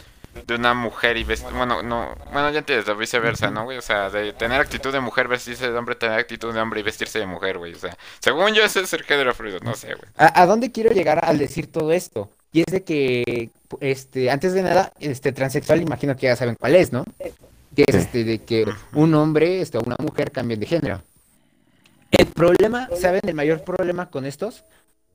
[0.47, 3.78] de una mujer y vestir, bueno, no, bueno, ya entiendes, o viceversa, ¿no, güey?
[3.78, 6.82] O sea, de tener actitud de mujer, vestirse de hombre, tener actitud de hombre y
[6.82, 7.74] vestirse de mujer, güey.
[7.74, 10.11] O sea, según yo ese es el género fluido, no sé, güey.
[10.16, 12.30] ¿A, a dónde quiero llegar al decir todo esto?
[12.53, 16.76] Y es de que, este, antes de nada, este, transexual, imagino que ya saben cuál
[16.76, 17.05] es, ¿no?
[17.74, 21.03] Que es este, de que un hombre, este, o una mujer cambien de género.
[22.12, 23.22] El problema, ¿saben?
[23.26, 24.62] El mayor problema con estos,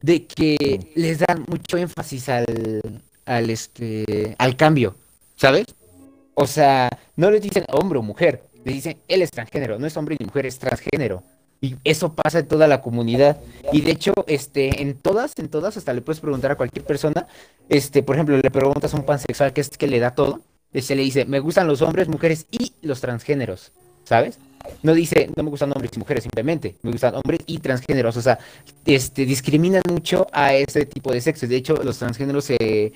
[0.01, 2.81] de que les dan mucho énfasis al,
[3.25, 4.95] al, este, al cambio,
[5.39, 5.67] ¿sabes?
[6.33, 9.95] O sea, no les dicen hombre o mujer, le dicen él es transgénero, no es
[9.95, 11.23] hombre ni mujer, es transgénero.
[11.61, 13.37] Y eso pasa en toda la comunidad.
[13.73, 17.27] Y de hecho, este, en todas, en todas, hasta le puedes preguntar a cualquier persona,
[17.67, 20.41] este, por ejemplo, le preguntas a un pansexual que es que le da todo,
[20.73, 23.71] se le dice, me gustan los hombres, mujeres y los transgéneros,
[24.05, 24.39] ¿sabes?
[24.83, 28.21] No dice, no me gustan hombres y mujeres simplemente, me gustan hombres y transgéneros, o
[28.21, 28.39] sea,
[28.85, 31.47] este, discriminan mucho a ese tipo de sexo.
[31.47, 32.93] De hecho, los transgéneros se,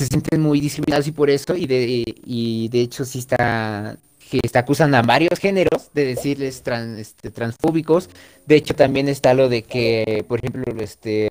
[0.00, 3.98] se sienten muy discriminados y por eso, y de, y de hecho sí está,
[4.30, 8.08] que está acusan a varios géneros de decirles tran- este, transfóbicos.
[8.46, 11.28] De hecho, también está lo de que, por ejemplo, este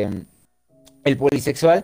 [1.04, 1.84] el polisexual,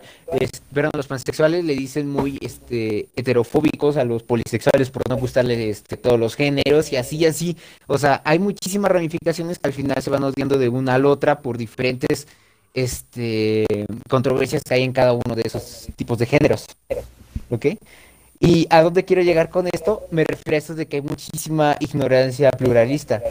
[0.72, 5.96] perdón, los pansexuales le dicen muy este heterofóbicos a los polisexuales por no gustarles este,
[5.96, 7.56] todos los géneros y así y así.
[7.88, 11.08] O sea, hay muchísimas ramificaciones que al final se van odiando de una a la
[11.08, 12.28] otra por diferentes
[12.76, 13.66] este
[14.08, 16.66] controversias que hay en cada uno de esos tipos de géneros.
[17.50, 17.66] ¿Ok?
[18.40, 20.06] ¿Y a dónde quiero llegar con esto?
[20.12, 23.22] Me refiero a esto de que hay muchísima ignorancia pluralista.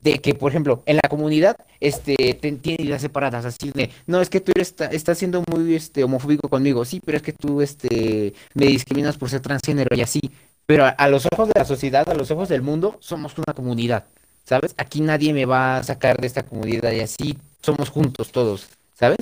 [0.00, 4.20] de que, por ejemplo, en la comunidad, este, te- tiene ideas separadas, así de, no,
[4.20, 7.60] es que tú eres, estás siendo muy, este, homofóbico conmigo, sí, pero es que tú,
[7.62, 10.20] este, me discriminas por ser transgénero y así,
[10.66, 14.04] pero a los ojos de la sociedad, a los ojos del mundo, somos una comunidad,
[14.44, 14.72] ¿sabes?
[14.76, 19.18] Aquí nadie me va a sacar de esta comunidad y así somos juntos todos, ¿sabes?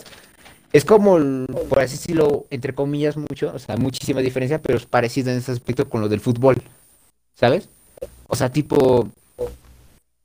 [0.72, 1.18] Es como,
[1.68, 5.53] por así decirlo, entre comillas, mucho, o sea, muchísima diferencia, pero es parecido en ese
[5.53, 6.62] aspecto con lo del fútbol,
[7.34, 7.68] ¿sabes?
[8.28, 9.09] O sea, tipo,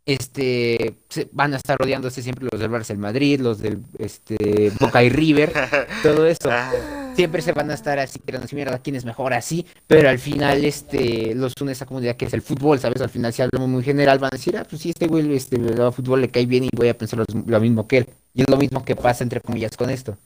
[0.06, 4.72] este, se- van a estar rodeándose siempre los del Barça del Madrid, los del, este,
[4.80, 5.54] Boca y River,
[6.04, 6.50] todo eso.
[6.52, 6.72] Ah,
[7.16, 10.64] Siempre se van a estar así, decir, mierda, quién es mejor así, pero al final,
[10.64, 13.02] este, los une esa comunidad que es el fútbol, ¿sabes?
[13.02, 15.58] Al final, si hablamos muy general, van a decir, ah, pues sí, este güey, este,
[15.58, 18.08] el fútbol le cae bien y voy a pensar lo, lo mismo que él.
[18.34, 20.18] Y es lo mismo que pasa, entre comillas, con esto.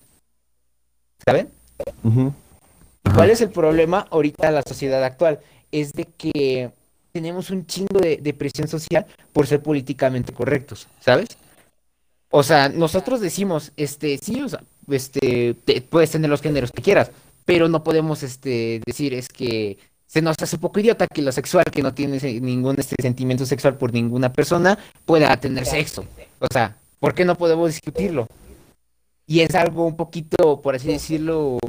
[1.25, 1.49] ¿Saben?
[2.03, 2.33] Ujú.
[3.15, 5.39] ¿Cuál es el problema ahorita de la sociedad actual?
[5.71, 6.71] Es de que
[7.15, 11.29] tenemos un chingo de, presión social por ser políticamente correctos, ¿sabes?
[12.29, 14.61] O sea, nosotros decimos, este, sí, o sea,
[14.91, 17.11] este, te- puedes tener los géneros que quieras,
[17.45, 21.31] pero no podemos, este, decir es que se nos hace un poco idiota que lo
[21.31, 26.03] sexual, que no tiene ningún este sentimiento sexual por ninguna persona, pueda tener sexo.
[26.39, 28.27] O sea, ¿por qué no podemos discutirlo?
[29.25, 31.59] Y es algo un poquito, por así decirlo,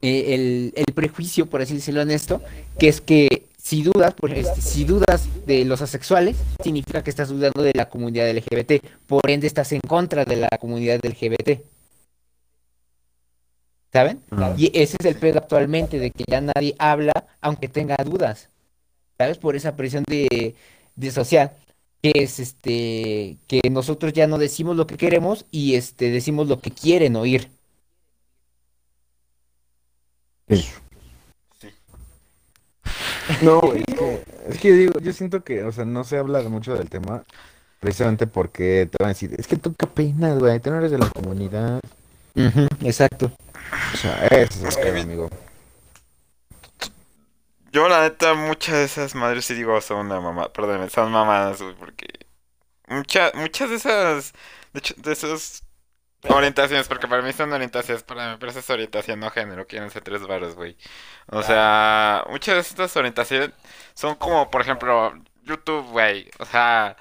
[0.00, 2.40] eh, el, el prejuicio, por así decirlo en esto,
[2.78, 7.64] que es que si dudas, este, si dudas de los asexuales, significa que estás dudando
[7.64, 8.74] de la comunidad LGBT,
[9.08, 11.62] por ende estás en contra de la comunidad LGBT.
[13.92, 14.22] ¿Saben?
[14.56, 18.50] Y ese es el pedo actualmente, de que ya nadie habla aunque tenga dudas,
[19.18, 19.36] ¿sabes?
[19.36, 20.54] Por esa presión de,
[20.94, 21.50] de social,
[22.00, 26.60] que es este, que nosotros ya no decimos lo que queremos y este, decimos lo
[26.60, 27.48] que quieren oír.
[30.48, 30.64] Sí.
[33.42, 36.42] No, güey, es que, es que digo, yo siento que, o sea, no se habla
[36.42, 37.24] mucho del tema
[37.80, 40.90] precisamente porque te van a decir, es que tú qué peinas, güey, tú no eres
[40.90, 41.80] de la comunidad.
[42.82, 43.32] Exacto.
[43.94, 45.30] O sea, ese es pedo, amigo.
[47.72, 51.60] Yo, la neta, muchas de esas madres sí digo son una mamá, perdón, son mamadas,
[51.60, 52.06] güey, porque
[52.88, 54.32] muchas, muchas de esas,
[54.72, 55.65] de hecho, de esas
[56.30, 59.90] orientaciones, porque para mí son orientaciones, para mí, pero eso es orientación, no género, quieren
[59.90, 60.76] ser tres varos, güey.
[61.28, 63.50] O sea, muchas de estas orientaciones
[63.94, 65.14] son como, por ejemplo,
[65.44, 66.96] YouTube, güey, o sea,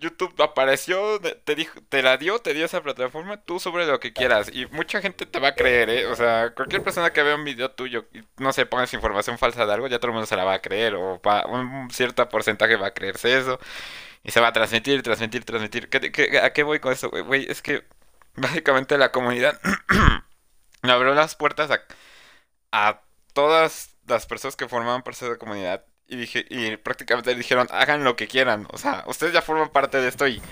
[0.00, 4.12] YouTube apareció, te dijo, te la dio, te dio esa plataforma, tú sobre lo que
[4.12, 4.50] quieras.
[4.52, 6.06] Y mucha gente te va a creer, ¿eh?
[6.06, 9.64] O sea, cualquier persona que vea un video tuyo y no sé, pongas información falsa
[9.64, 10.96] de algo, ya todo el mundo se la va a creer.
[10.96, 13.60] O va- un cierto porcentaje va a creerse eso.
[14.24, 15.88] Y se va a transmitir, transmitir, transmitir.
[15.88, 17.46] ¿Qué, qué- a qué voy con eso, güey?
[17.50, 17.84] Es que
[18.36, 19.60] básicamente la comunidad
[20.82, 21.80] me abrió las puertas a,
[22.72, 23.00] a
[23.32, 25.84] todas las personas que formaban parte de la comunidad.
[26.08, 28.66] Y dije, y prácticamente dijeron, hagan lo que quieran.
[28.70, 30.42] O sea, ustedes ya forman parte de esto y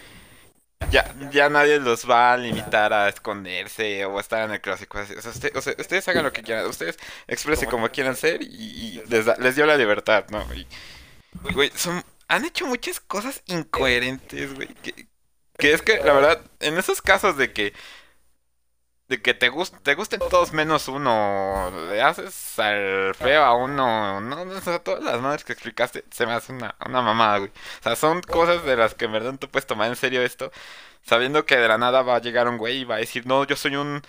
[0.90, 4.98] ya, ya nadie los va a limitar a esconderse o estar en el clásico.
[4.98, 6.66] O sea, ustedes hagan lo que quieran.
[6.66, 6.98] Ustedes
[7.28, 10.42] expresen como quieran ser y, y les, da- les dio la libertad, ¿no?
[10.54, 10.66] Y,
[11.52, 14.68] güey, son, han hecho muchas cosas incoherentes, güey.
[14.82, 15.08] Que,
[15.58, 17.74] que es que, la verdad, en esos casos de que
[19.08, 24.20] de que te, gust te gusten todos menos uno, le haces al feo a uno,
[24.20, 27.38] no, no, o sea, todas las madres que explicaste se me hace una, una mamada,
[27.38, 27.50] güey.
[27.50, 30.52] O sea, son cosas de las que en verdad tú puedes tomar en serio esto,
[31.02, 33.44] sabiendo que de la nada va a llegar un güey y va a decir, no,
[33.44, 34.00] yo soy un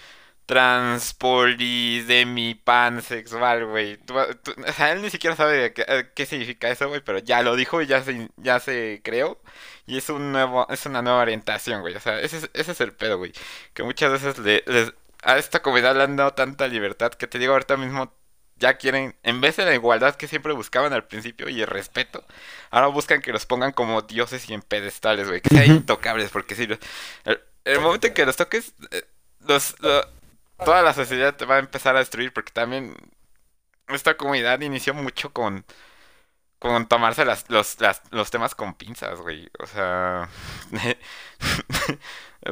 [2.56, 4.00] pansexual, güey.
[4.68, 7.56] O sea, él ni siquiera sabe qué, eh, qué significa eso, güey, pero ya lo
[7.56, 9.42] dijo y ya se, ya se creó.
[9.86, 11.96] Y es un nuevo, es una nueva orientación, güey.
[11.96, 13.32] O sea, ese es, ese es el pedo, güey.
[13.74, 17.38] Que muchas veces le, les- a esta comunidad le han dado tanta libertad que te
[17.40, 18.14] digo ahorita mismo
[18.58, 22.24] ya quieren, en vez de la igualdad que siempre buscaban al principio y el respeto,
[22.70, 26.54] ahora buscan que los pongan como dioses y en pedestales, güey, que sean intocables, porque
[26.56, 26.78] si los-
[27.26, 29.04] el, el momento en que los toques, eh,
[29.48, 30.06] los, lo-
[30.66, 32.96] toda la sociedad te va a empezar a destruir, porque también
[33.90, 35.66] esta comunidad inició mucho con,
[36.60, 37.78] con tomarse las, los,
[38.12, 40.30] los temas con pinzas, güey, o sea...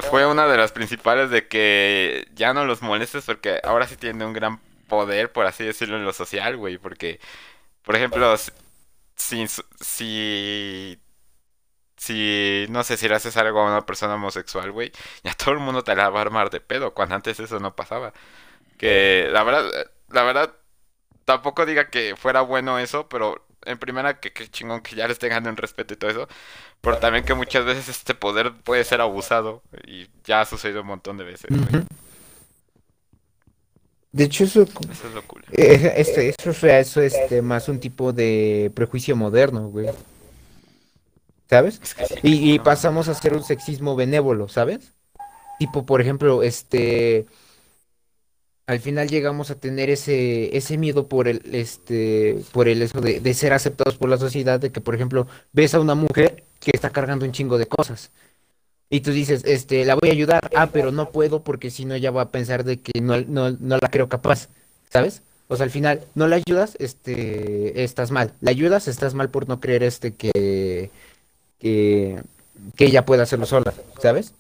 [0.01, 4.28] Fue una de las principales de que ya no los molestes porque ahora sí tienen
[4.28, 6.78] un gran poder, por así decirlo, en lo social, güey.
[6.78, 7.20] Porque,
[7.84, 8.36] por ejemplo,
[9.16, 10.99] si,
[12.00, 14.91] si, no sé, si le haces algo a una persona homosexual, güey,
[15.26, 17.76] ya todo el mundo te la va a armar de pedo, cuando antes eso no
[17.76, 18.14] pasaba.
[18.78, 19.66] Que la verdad,
[20.10, 20.56] la verdad,
[21.26, 25.20] tampoco diga que fuera bueno eso, pero en primera que, que chingón que ya les
[25.20, 26.30] tengan un respeto y todo eso.
[26.82, 30.88] Pero también que muchas veces este poder puede ser abusado y ya ha sucedido un
[30.88, 31.78] montón de veces, güey.
[34.12, 35.43] De hecho, eso, Eso es lo cool.
[35.52, 39.89] eh, este, eso es eso, este, más un tipo de prejuicio moderno, güey.
[41.50, 41.82] ¿Sabes?
[42.22, 44.93] Y, pasamos a hacer un sexismo benévolo, ¿sabes?
[45.58, 47.26] Tipo, por ejemplo, este,
[48.68, 53.20] al final llegamos a tener ese, ese miedo por el, este, por el eso de,
[53.20, 56.72] de ser aceptados por la sociedad, de que, por ejemplo, ves a una mujer que
[56.74, 58.12] está cargando un chingo de cosas.
[58.91, 61.95] Y tú dices, este, la voy a ayudar, ah, pero no puedo porque si no
[61.95, 64.50] ella va a pensar de que no, no, no la creo capaz,
[64.89, 65.22] ¿sabes?
[65.47, 68.34] O sea, al final, no la ayudas, este, estás mal.
[68.39, 70.91] La ayudas, estás mal por no creer, este, que,
[71.60, 72.22] que,
[72.76, 74.34] que ella pueda hacerlo sola, ¿sabes?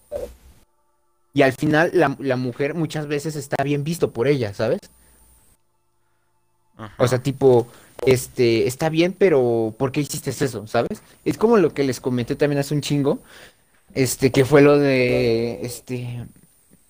[1.33, 4.79] Y al final, la, la mujer muchas veces está bien visto por ella, ¿sabes?
[6.77, 7.03] ajá.
[7.03, 7.67] O sea, tipo,
[8.05, 11.01] este, está bien, pero ¿por qué hiciste eso, ¿sabes?
[11.25, 13.19] Es como lo que les comenté también hace un chingo,
[13.93, 16.25] este, que fue lo de, este,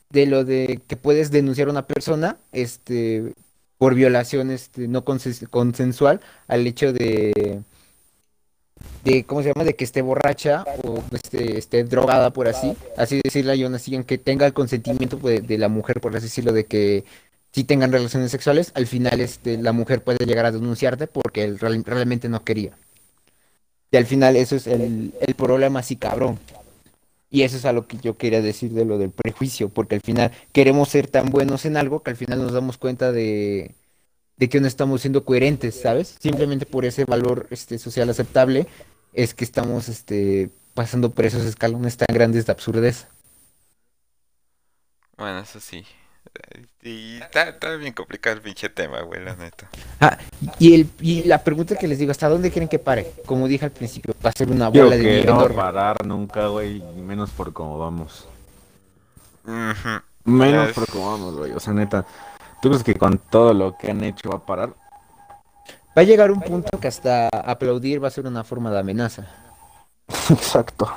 [0.10, 3.34] de lo de que puedes denunciar a una persona, este,
[3.78, 7.62] por violación, este, no consen- consensual, al hecho de,
[9.04, 9.64] de, ¿cómo se llama?
[9.64, 13.96] De que esté borracha o esté, esté drogada, por así, así decirlo, y aún así,
[13.96, 17.04] aunque tenga el consentimiento pues, de la mujer, por así decirlo, de que
[17.52, 21.60] si tengan relaciones sexuales, al final este, la mujer puede llegar a denunciarte porque él
[21.60, 22.72] real- realmente no quería.
[23.92, 26.38] Y al final eso es el, el problema así cabrón.
[27.32, 30.02] Y eso es a lo que yo quería decir de lo del prejuicio, porque al
[30.02, 33.76] final queremos ser tan buenos en algo que al final nos damos cuenta de,
[34.40, 36.18] de que no estamos siendo coherentes, ¿sabes?
[36.20, 38.68] Simplemente por ese valor este, social aceptable
[39.14, 43.08] es que estamos este, pasando por esos escalones tan grandes de absurdez.
[45.18, 45.86] Bueno, eso sí.
[46.34, 49.74] Eh, Y está, está bien complicado el pinche tema, güey, la neta.
[50.00, 50.18] Ah,
[50.60, 53.14] y, el, y la pregunta que les digo, ¿hasta dónde quieren que pare?
[53.26, 55.44] Como dije al principio, va a ser una Yo bola de que nieve no va
[55.44, 55.56] a enorme.
[55.56, 58.28] parar nunca, güey, menos por cómo vamos.
[59.46, 60.02] Ujú.
[60.26, 61.52] Menos por cómo vamos, güey.
[61.54, 62.06] O sea, neta,
[62.62, 64.70] ¿tú crees que con todo lo que han hecho va a parar?
[65.98, 69.26] Va a llegar un punto que hasta aplaudir va a ser una forma de amenaza.
[70.30, 70.90] Exacto.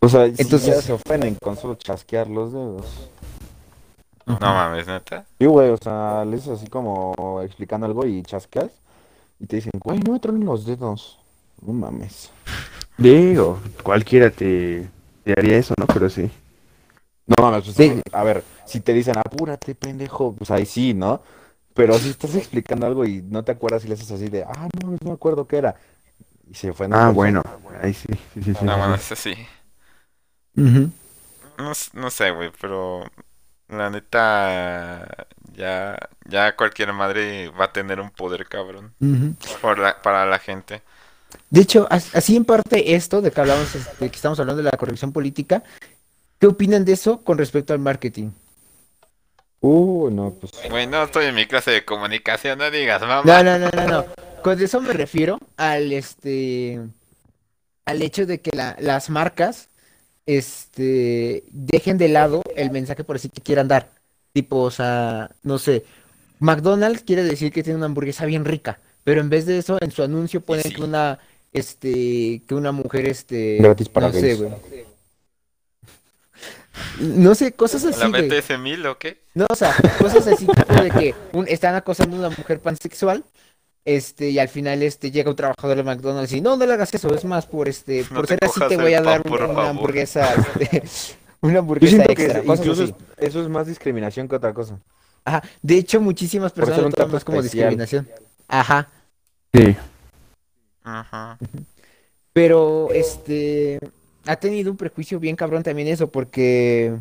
[0.00, 2.86] O sea, si Entonces- ya se ofenden con solo chasquear los dedos.
[4.26, 5.24] No mames, neta.
[5.38, 8.70] Sí, güey, o sea, le dices así como explicando algo y chasqueas
[9.40, 11.18] y te dicen, güey, no me truenen los dedos.
[11.60, 12.30] No mames.
[12.98, 14.88] Digo, cualquiera te,
[15.24, 15.86] te haría eso, ¿no?
[15.86, 16.30] Pero sí.
[17.26, 18.00] No mames, pues, Sí.
[18.12, 21.22] a ver, si te dicen, apúrate, pendejo, pues ahí sí, ¿no?
[21.74, 24.68] Pero si estás explicando algo y no te acuerdas y le haces así de, ah,
[24.82, 25.74] no, no me acuerdo qué era.
[26.50, 26.96] Y se ofende.
[26.96, 27.42] Ah, bueno.
[27.82, 28.64] Ahí sí, sí, sí, sí.
[28.64, 28.80] No sí.
[28.80, 29.34] mames, eso sí.
[30.56, 30.90] Ujú.
[31.94, 33.04] No, sé, güey, pero
[33.68, 35.96] la neta ya
[36.26, 38.94] ya cualquier madre va a tener un poder cabrón
[39.60, 40.82] por la- para la gente.
[41.50, 44.70] De hecho, as- así en parte esto de que hablamos, este, que estamos hablando de
[44.70, 45.62] la corrección política,
[46.40, 48.30] ¿qué opinan de eso con respecto al marketing?
[49.62, 50.52] Uh, no, pues.
[50.68, 53.22] Güey, no estoy en mi clase de comunicación, no digas, mamá.
[53.24, 54.04] No, no, no, no, no.
[54.42, 56.80] Con eso me refiero al este
[57.84, 59.68] al hecho de que la- las marcas
[60.26, 63.90] este dejen de lado el mensaje por así que quieran dar.
[64.32, 65.84] Tipo, o sea, no sé,
[66.40, 69.92] McDonald's quiere decir que tiene una hamburguesa bien rica, pero en vez de eso en
[69.92, 70.74] su anuncio ponen sí.
[70.74, 71.20] que una
[71.52, 74.50] este que una mujer este Gratis para no sé, güey.
[77.00, 78.08] No sé, cosas así, ¿La.
[78.08, 79.22] BTS 1000 o qué?
[79.34, 83.24] No, o sea, cosas así tipo de que un- están acosando a una mujer pansexual,
[83.84, 86.92] este, y al final este llega un trabajador de McDonald's y no, no le hagas
[86.94, 90.34] eso, es más por este, No por ser así te voy a dar una, hamburguesa,
[90.60, 90.82] este,
[91.40, 92.94] una hamburguesa extra, incluso así.
[93.18, 94.78] eso es más discriminación que otra cosa.
[95.24, 97.70] Ajá, de hecho muchísimas Por ser personas un lo toman trato más como especial.
[97.76, 98.08] discriminación.
[98.48, 98.88] Ajá,
[99.54, 99.76] Sí.
[100.84, 101.38] Ajá.
[102.32, 103.78] pero este
[104.26, 106.94] ha tenido un prejuicio bien cabrón también eso, porque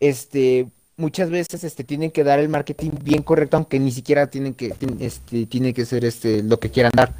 [0.00, 4.54] este muchas veces este tienen que dar el marketing bien correcto, aunque ni siquiera tienen
[4.54, 7.12] que este tiene que ser este lo que quieran dar.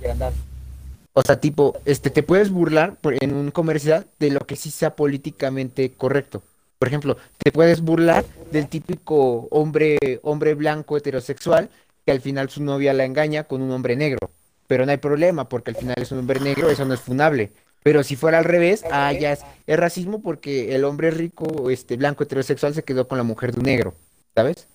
[1.14, 4.70] O sea, tipo, este te puedes burlar por- en un comercial de lo que sí
[4.70, 6.42] sea políticamente correcto.
[6.78, 11.68] Por ejemplo, te puedes burlar del típico hombre hombre blanco heterosexual
[12.04, 14.30] que al final su novia la engaña con un hombre negro.
[14.66, 17.52] Pero no hay problema porque al final es un hombre negro, eso no es funable.
[17.82, 21.96] Pero si fuera al revés, ah, ya es, es racismo porque el hombre rico, este,
[21.96, 23.94] blanco, heterosexual se quedó con la mujer de un negro,
[24.34, 24.68] ¿sabes?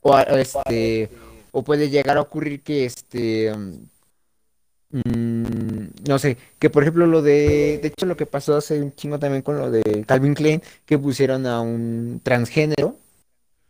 [0.00, 1.10] O, a- este,
[1.52, 3.52] o puede llegar a ocurrir que, este,
[4.90, 8.94] mm, no sé, que por ejemplo lo de, de hecho lo que pasó hace un
[8.94, 12.96] chingo también con lo de Calvin Klein, que pusieron a un transgénero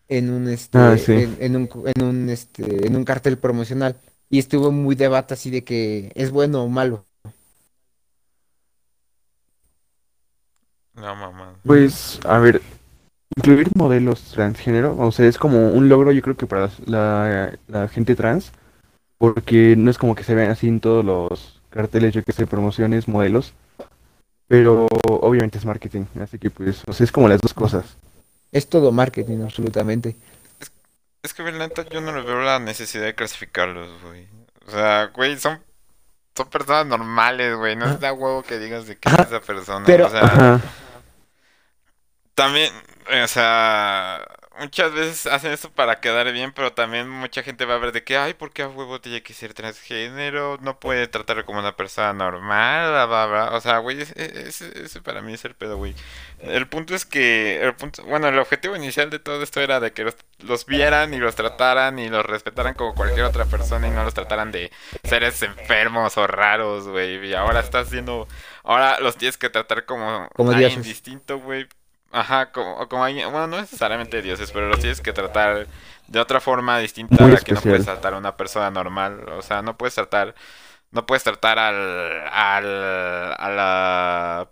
[0.09, 1.12] en un, este, Ah, sí.
[1.12, 3.97] en, en un, en un, este, en un cartel promocional.
[4.31, 7.07] Y estuvo muy debate así de que es bueno o malo.
[10.95, 11.55] No, mamá.
[11.64, 12.61] Pues, a ver,
[13.36, 17.88] incluir modelos transgénero, o sea, es como un logro, yo creo que para la, la
[17.88, 18.53] gente trans,
[19.18, 22.47] porque no es como que se vean así en todos los carteles, yo que sé,
[22.47, 23.55] promociones, modelos.
[24.49, 27.97] Pero obviamente es marketing, así que pues, o sea, es como las dos cosas.
[28.51, 30.14] Es todo marketing, absolutamente.
[31.22, 34.26] Es que, la neta, yo no le veo la necesidad de clasificarlos, güey.
[34.66, 35.61] O sea, güey, son,
[36.37, 37.76] son personas normales, güey.
[37.76, 39.85] No es da huevo que digas de qué es esa persona.
[39.87, 40.61] pero- o sea, Ajá.
[42.35, 42.72] también,
[43.22, 44.24] o sea,
[44.59, 48.05] muchas veces hacen esto para quedar bien, pero también mucha gente va a ver de
[48.05, 50.59] que, ay, ¿por qué a huevo tiene que ser transgénero?
[50.61, 53.57] No puede tratarlo como una persona normal, bla, bla, bla.
[53.57, 54.14] O sea, güey, ese,
[54.48, 55.94] ese- ese para mí es el pedo, güey.
[56.40, 59.92] El punto es que, el punto, bueno, el objetivo inicial de todo esto era de
[59.92, 63.90] que los, los vieran y los trataran y los respetaran como cualquier otra persona y
[63.90, 64.70] no los trataran de
[65.05, 67.26] seres enfermos o raros, güey.
[67.28, 68.26] Y ahora estás haciendo,
[68.64, 71.68] ahora los tienes que tratar como, Como alguien distinto, güey.
[72.13, 75.67] Ajá, como, como alguien, bueno, no necesariamente dioses, pero los tienes que tratar
[76.09, 79.29] de otra forma distinta a la que no puedes tratar a una persona normal.
[79.31, 80.35] O sea, no puedes tratar,
[80.91, 84.51] no puedes tratar al, al, a la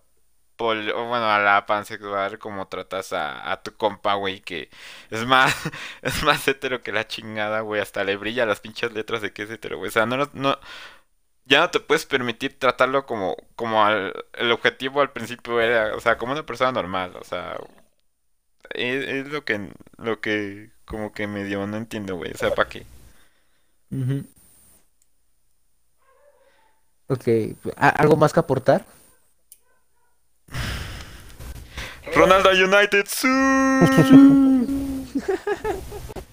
[0.57, 4.71] pol- bueno, a la pansexual como tratas a, a tu compa, güey, que
[5.11, 5.55] es más,
[6.03, 9.43] es más hetero que la chingada, güey, hasta le brilla las pinches letras de que
[9.45, 9.89] es hetero, güey.
[9.89, 10.59] O sea, no, no, no-
[11.51, 16.01] ya no te puedes permitir tratarlo como, como al- el objetivo al principio era, o
[16.01, 17.57] sea, como una persona normal, o sea,
[18.71, 22.69] es, es lo que, lo que, como que medio no entiendo, güey, o sea, ¿para
[22.69, 22.87] qué?
[23.91, 24.25] Ujú.
[27.09, 27.27] Ok,
[27.77, 28.85] ¿a- ¿algo más que aportar?
[32.15, 33.07] Ronaldo United.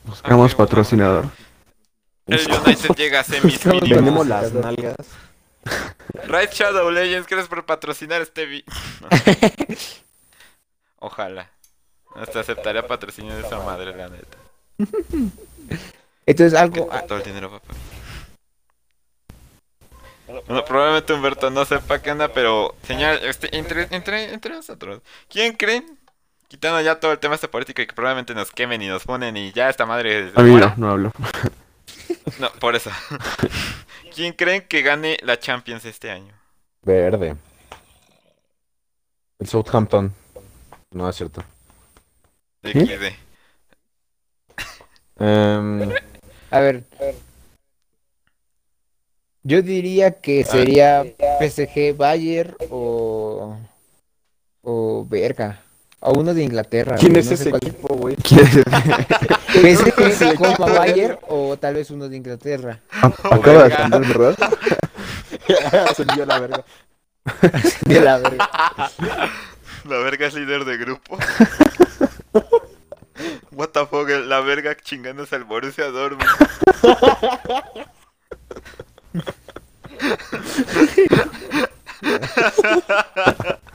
[0.06, 1.26] Buscamos patrocinador.
[2.28, 3.90] El United llega a semis mínimos.
[3.90, 4.96] Tenemos las nalgas.
[6.28, 8.64] Raid Shadow Legends, gracias por patrocinar este vi.
[11.00, 11.50] Ojalá.
[12.16, 14.38] Hasta aceptaría patrocinio de esa madre, la neta.
[16.26, 16.90] Entonces, algo.
[17.08, 17.80] todo el dinero va para mí.
[20.48, 25.56] Bueno, probablemente Humberto no sepa qué onda, pero señor, este, entre, entre, entre nosotros, ¿quién
[25.56, 25.98] creen?
[26.50, 29.38] Quitando ya todo el tema este político y que probablemente nos quemen y nos ponen
[29.38, 31.14] y ya esta madre A mí no, no hablo.
[32.40, 32.92] No, por eso.
[34.16, 36.34] ¿Quién creen que gane la Champions este año?
[36.82, 37.36] Verde.
[39.40, 40.14] El Southampton.
[40.92, 41.44] No es cierto.
[42.62, 42.80] De ¿Sí?
[42.86, 43.16] XD.
[45.20, 45.92] Em,
[46.52, 46.84] A ver.
[49.44, 51.06] Yo diría que sería
[51.40, 53.58] PSG Bayern o.
[54.62, 55.64] O verga.
[56.08, 56.96] O uno de Inglaterra.
[56.96, 57.62] ¿Quién güey, es no ese cuál.
[57.62, 58.16] equipo, güey?
[58.16, 62.80] PSG Copa Bayern o tal vez uno de Inglaterra.
[63.02, 64.38] Acaba de cantar, ¿verdad?
[65.96, 66.64] Se envió la verga.
[67.82, 68.50] De la verga.
[69.84, 71.18] La verga es líder de grupo.
[73.52, 76.30] What the fuck, la verga chingándose al Borussia Dortmund.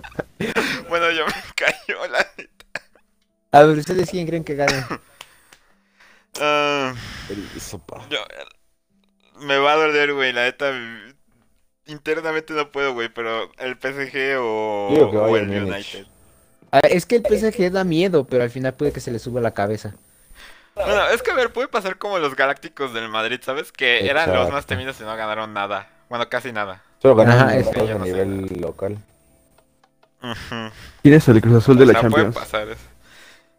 [0.93, 2.83] bueno, yo me cayó la neta.
[3.53, 4.85] A ver, ¿ustedes quién creen que gane?
[6.41, 6.95] Ah,
[8.09, 8.19] yo,
[9.41, 10.73] me va a doler, güey, la neta.
[11.85, 15.51] Internamente no puedo, güey, pero el PSG o, o el.
[15.51, 16.07] United.
[16.71, 19.19] A ver, es que el PSG da miedo, pero al final puede que se le
[19.19, 19.95] suba la cabeza.
[20.75, 23.71] Bueno, es que a ver, puede pasar como los Galácticos del Madrid, ¿sabes?
[23.71, 25.91] Que eran los más temidos y no ganaron nada.
[26.09, 26.83] Bueno, casi nada.
[27.03, 27.95] Solo ganaron Ajá, sé.
[27.99, 28.97] nivel local.
[30.23, 30.71] Ujú.
[31.03, 32.35] ¿Quién es el Cruz Azul de O la sea, puede Champions?
[32.37, 32.81] pasar eso.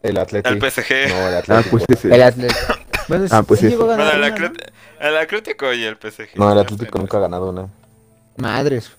[0.02, 0.54] El Atlético.
[0.54, 1.10] El PSG.
[1.10, 1.70] No, el Ah, Atlético.
[1.72, 2.14] pues ese.
[2.16, 2.60] El Atlético.
[3.08, 4.54] Bueno, Ah, pues sí llegó a ganar una,
[5.00, 6.36] el Atlético y el PSG.
[6.36, 7.68] No, el Atlético nunca ha ganado una.
[8.38, 8.92] Madres.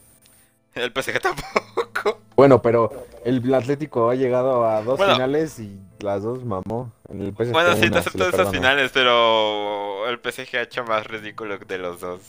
[0.75, 2.21] El PSG tampoco.
[2.37, 5.15] Bueno, pero el Atlético ha llegado a dos Bueno.
[5.15, 6.93] finales y las dos mamó.
[7.09, 11.07] En el PSG Bueno, sí, te acepto esas finales, pero el PSG ha hecho más
[11.07, 12.21] ridículo de los dos.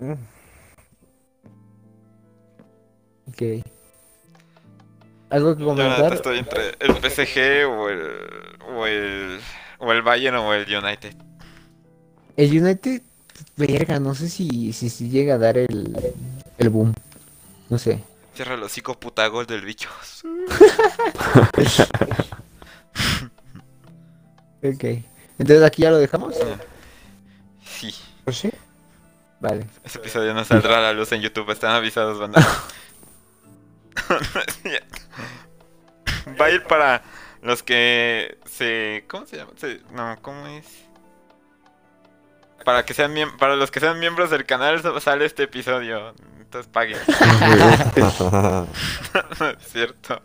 [0.00, 0.12] Mm.
[3.28, 3.42] Ok.
[5.30, 6.12] ¿Algo que comentar?
[6.14, 8.02] estoy entre el PSG o el,
[8.68, 9.40] o el,
[9.78, 11.14] o el Bayern o el United.
[12.36, 13.02] El United,
[13.56, 15.96] verga, no sé si, si, si llega a dar el,
[16.58, 16.94] el boom.
[17.68, 18.02] No sé.
[18.34, 19.88] Cierra el hocico puta gol del bicho.
[24.62, 24.84] Ok.
[25.38, 26.34] Entonces aquí ya lo dejamos.
[27.64, 27.94] Sí.
[28.32, 28.50] Sí.
[29.38, 29.66] Vale.
[29.84, 32.44] Ese episodio no saldrá a la luz en YouTube, están avisados, banda.
[36.40, 37.02] Va a ir para
[37.42, 39.04] los que se.
[39.08, 39.52] ¿Cómo se llama?
[39.56, 40.66] Se- No, ¿cómo es?
[42.64, 46.14] Para que sean para los que sean miembros del canal sale este episodio.
[46.40, 46.98] Entonces paguen.
[49.40, 50.20] no es cierto.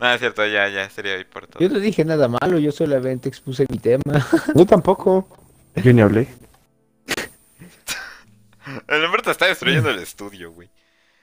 [0.00, 1.60] No es cierto, ya, ya, sería ahí por todo.
[1.62, 4.02] Yo no dije nada malo, yo solamente expuse mi tema.
[4.54, 5.28] Yo tampoco.
[5.76, 6.28] Yo ni hablé.
[8.88, 10.68] El hombre te está destruyendo el estudio, güey.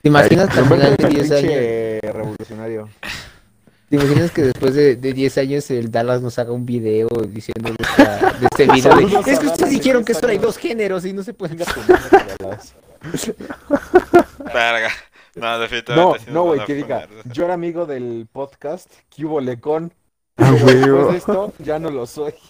[0.04, 1.54] ¿Te imaginas que al final de Conviértete 10 en años?
[2.14, 2.90] revolucionario.
[3.88, 7.70] ¿Te imaginas que después de, de 10 años el Dallas nos haga un video diciendo
[7.70, 8.96] de, esta- de este video?
[9.22, 11.56] de, es que ustedes dijeron que solo hay 10 dos géneros y no se pueden.
[14.52, 14.90] Verga.
[15.36, 16.30] No, No, definitivamente.
[16.30, 19.90] no, güey, a que diga, yo era amigo del podcast, que hubo lecón.
[20.36, 22.34] Ah, después de esto, ya no lo soy.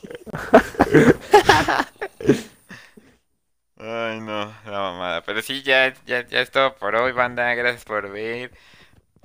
[3.79, 5.23] Ay, no, la mamada.
[5.25, 7.55] Pero sí, ya, ya, ya es todo por hoy, banda.
[7.55, 8.51] Gracias por ver.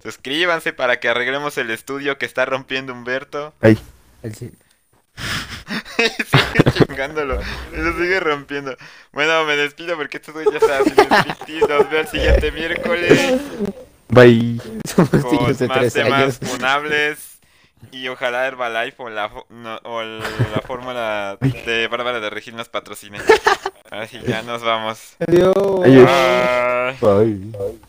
[0.02, 3.54] Suscríbanse para que arreglemos el estudio que está rompiendo Humberto.
[3.62, 3.78] El-
[4.34, 4.52] sí.
[5.98, 7.40] sigue chingándolo.
[7.74, 8.76] Lo sigue rompiendo.
[9.12, 11.68] Bueno, me despido porque esto ya está haciendo.
[11.68, 13.42] Nos veo el siguiente miércoles
[14.08, 14.62] Bye.
[14.86, 16.40] Somos con de más 13 temas años.
[16.42, 17.39] funables.
[17.92, 22.70] Y ojalá Herbalife o la, fo- no, o la fórmula de Bárbara de Regil nos
[22.70, 23.18] patrocine.
[23.92, 25.16] Ahora sí, ya nos vamos.
[25.84, 26.98] Adiós.
[27.02, 27.89] Bye.